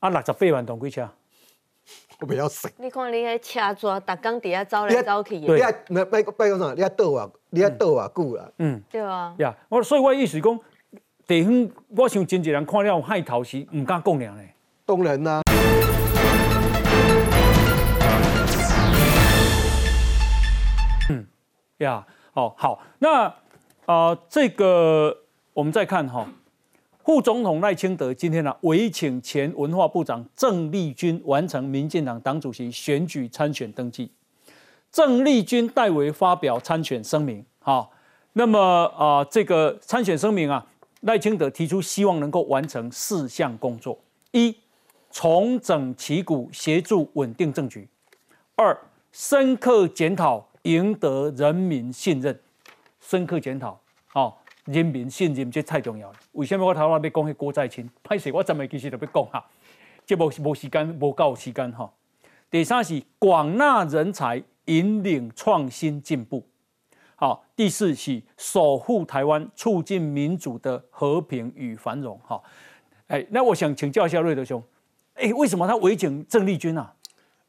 [0.00, 1.08] 啊，六十八万栋几车？
[2.20, 2.68] 我不要死。
[2.78, 5.38] 你看你迄车抓，逐工底下走来走去。
[5.38, 6.74] 你啊，那拜拜讲啥？
[6.74, 8.50] 你啊倒啊，你啊倒啊久啦。
[8.58, 9.32] 嗯，对啊。
[9.38, 10.60] 呀，我所以我意思讲，
[11.28, 14.42] 地方我想真济人看了海头是唔敢讲了呢。
[14.84, 15.42] 当然啦。
[21.76, 23.32] 呀，哦好，那
[23.86, 25.16] 啊，这个
[25.52, 26.26] 我们再看哈，
[27.08, 34.10] 副总统赖清德今天呢，委请前文化部长郑丽君完成民进党党主席选举参选登记，
[34.92, 37.42] 郑丽君代为发表参选声明。
[37.60, 37.90] 好，
[38.34, 38.60] 那么
[38.94, 40.66] 啊，这个参选声明啊，
[41.00, 43.98] 赖清德提出希望能够完成四项工作：
[44.32, 44.54] 一、
[45.10, 47.88] 重整旗鼓，协助稳定政局；
[48.54, 48.78] 二、
[49.12, 50.46] 深刻检讨。
[50.64, 52.38] 赢得人民信任，
[53.00, 53.80] 深刻检讨，
[54.68, 56.16] 人民信任这太重要了。
[56.32, 57.88] 为什么我头先要讲迄郭在清？
[58.04, 59.44] 歹势，我昨日其实就要讲哈，
[60.04, 61.90] 这无无时间，无够时间哈。
[62.50, 66.46] 第三是广纳人才，引领创新进步。
[67.16, 72.20] 好，第四是守护台湾，促进民主的和平与繁荣。
[72.22, 72.40] 哈，
[73.06, 74.62] 哎，那我想请教一下瑞德兄，
[75.14, 76.94] 哎，为什么他围剿郑丽君啊？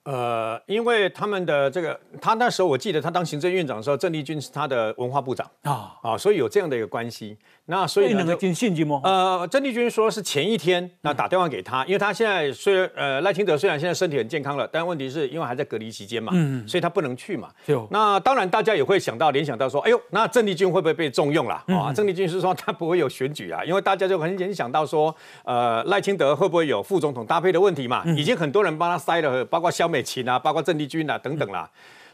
[0.06, 7.38] 呃，因为他们的这个，他那时候我记得他当行政院长的时候，郑丽君是他的文化部长啊啊，所以有这样的一个关系。
[7.66, 9.00] 那所以能够进信息吗？
[9.04, 17.50] 呃，郑丽君说是前一天那打电话给他，因为他现在虽然呃赖清德虽然现在身体很健康了，但问题是因为还在隔离期间嘛，嗯，所以他不能去嘛。
[17.92, 21.94] 那当然大家也会想到联想到说，哎呦，那郑丽君会不会被重用了啊？
[21.94, 28.04] 郑丽君是说他不会有选举啊，因为大家就很联想到说，呃，赖清德会不会有副总统搭配的问题嘛？
[28.18, 31.70] 已经很多人帮他塞了，包括萧美琴啊，包括郑丽君啊等等啦。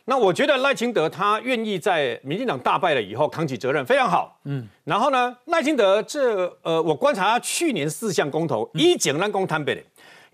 [0.08, 4.40] 那我觉得赖清德他愿意在民进党大败了以后扛起责任，非常好。
[4.44, 9.82] 嗯，然后呢，赖清德这呃，我观察他去年四项公投，一简单公摊北的。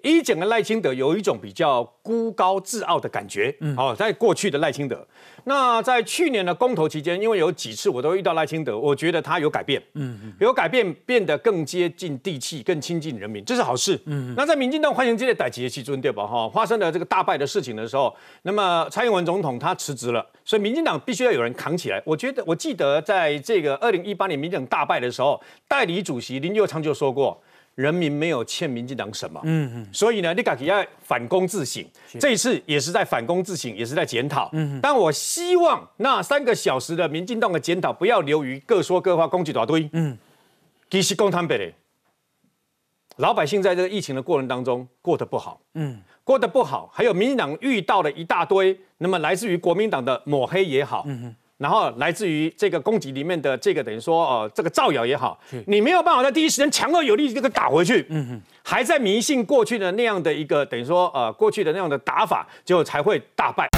[0.03, 5.05] 一整个赖清德有一种比较孤高自傲的感觉，嗯，哦，在过去的赖清德，
[5.43, 16.25] 那在去年的公投期间，因为有几次我都遇到赖清德，我觉得他有改变，嗯，有改变，变得更接近地气，更亲近人民，这是好事，嗯，那在民进党欢迎这些歹企业去尊对吧？
[16.25, 22.01] 哈，发生了这个大败的事情的时候，那么蔡英文总统他辞职了，所以民进党必须要有人扛起来。
[22.05, 27.41] 我觉得我记得在这个二零一八年民进党大败的时候，代理主席林佑昌就说过。
[27.81, 31.83] 人民没有欠民进党什么，嗯嗯，所以呢，你自己要反躬自省。
[32.19, 34.49] 这一次也是在反躬自省，也是在检讨。
[34.53, 39.89] 嗯，但我希望那三个小时的民进党的检讨不要流于各说各话，攻击大堆。
[39.93, 40.17] 嗯，
[40.89, 41.71] 其实公摊白的，
[43.17, 51.35] 老百姓在这个疫情的过程当中过得不好，嗯，过得不好，还有民进党遇到了一大堆，那么来自于国民党的抹黑也好，嗯哼。
[51.61, 63.69] 然后来自于这个攻击里面的这个等于说呃，这个造谣也好，你没有办法在第一时间强而有力这个打回去，嗯哼，还在迷信过去的那样的一个等于说呃过去的那样的打法，结果才会大败。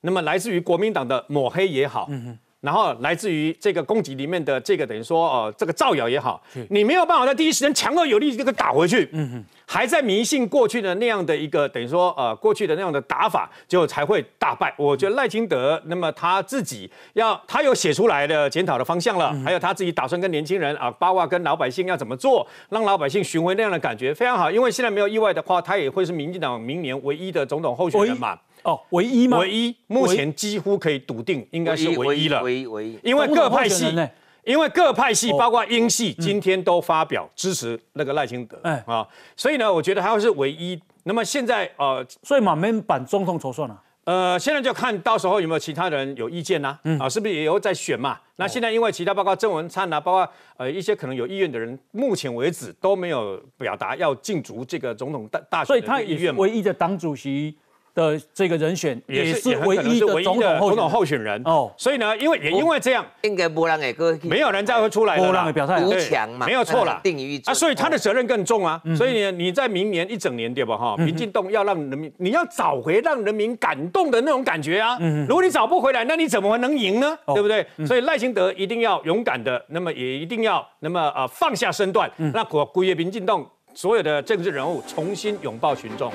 [0.00, 6.40] 那么来自于国民党的抹黑也好，嗯哼，然后来自于这个攻击里面的这个等于说呃这个造谣也好，
[6.70, 14.72] 你没有办法在第一时间强而有力这个打回去，嗯哼，还在迷信过去的那样的一个等于说呃过去的那样的打法，结果才会大败。
[14.78, 24.48] 我觉得赖清德那么他自己要他有写出来的检讨的方向了，还有他自己打算跟年轻人啊，包括跟老百姓要怎么做，让老百姓寻回那样的感觉，非常好。
[24.48, 28.38] 因为现在没有意外的话，他也会是民进党明年唯一的总统候选人嘛。
[28.62, 29.38] 哦，唯一吗？
[29.38, 32.42] 唯一，目前几乎可以笃定应该是唯一了。
[32.42, 32.98] 唯一，唯一。
[33.02, 33.94] 因为各派系，
[34.44, 38.58] 因为各派系，包括英系，今天都发表支持那个赖清德。
[38.62, 39.06] 哎啊，
[39.36, 40.80] 所以呢，我觉得他是唯一。
[41.04, 43.82] 那么现在呃，所以满面版总统筹算了。
[44.04, 46.76] 呃，现在就看到时候有没有其他人有意见呐？
[46.98, 48.18] 啊，是不是也有在选嘛？
[48.36, 57.56] 那现在因为其他包括郑文灿啊，包括呃一些可能有意愿的人，目前为止都没有表达要竞逐这个总统大大选的意愿唯一的党主席。
[57.94, 61.40] 的这个人选也是唯一的总统总统候选人。
[61.44, 77.18] 哦，所以呢，因为也因为这样，应该不让给哥，没有人再会出来了，不让表态，无强嘛，没有错了，定于啊，所以他的责任更重啊，所以呢，你在明年一整年对吧哈，民进党要让人民，你要找回让人民感动的那种感觉啊，如果你找不回来，那你怎么能赢呢？
[77.34, 77.66] 对不对？
[77.86, 83.46] 所以赖清德一定要勇敢的，那么也一定要那么呃放下身段，那国国业民进党。
[83.74, 86.12] 所有的政治人物重新拥抱群众，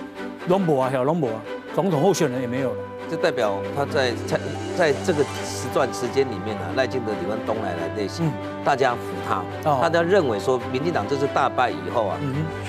[0.47, 1.41] 龙博啊，还有龙博啊，
[1.73, 2.83] 总统候选人也没有了。
[3.09, 4.39] 这代表他在在
[4.77, 8.31] 在这个时段时间里面呢，赖清德李万东来来内心，
[8.63, 9.43] 大家服他，
[9.81, 12.19] 大家认为说，民进党这次大败以后啊，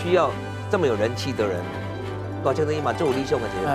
[0.03, 0.31] 需要
[0.71, 1.61] 这么有人气的人，
[2.43, 3.69] 搞清楚一码这我立兄的节目。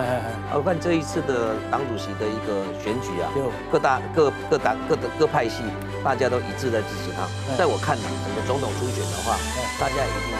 [0.55, 3.30] 我看这一次的党主席的一个选举啊，
[3.72, 5.61] 各大各各党各的各派系，
[6.03, 7.28] 大家都一致在支持他。
[7.55, 9.38] 在我看来，整个总统初选的话，
[9.80, 10.32] 大家一定。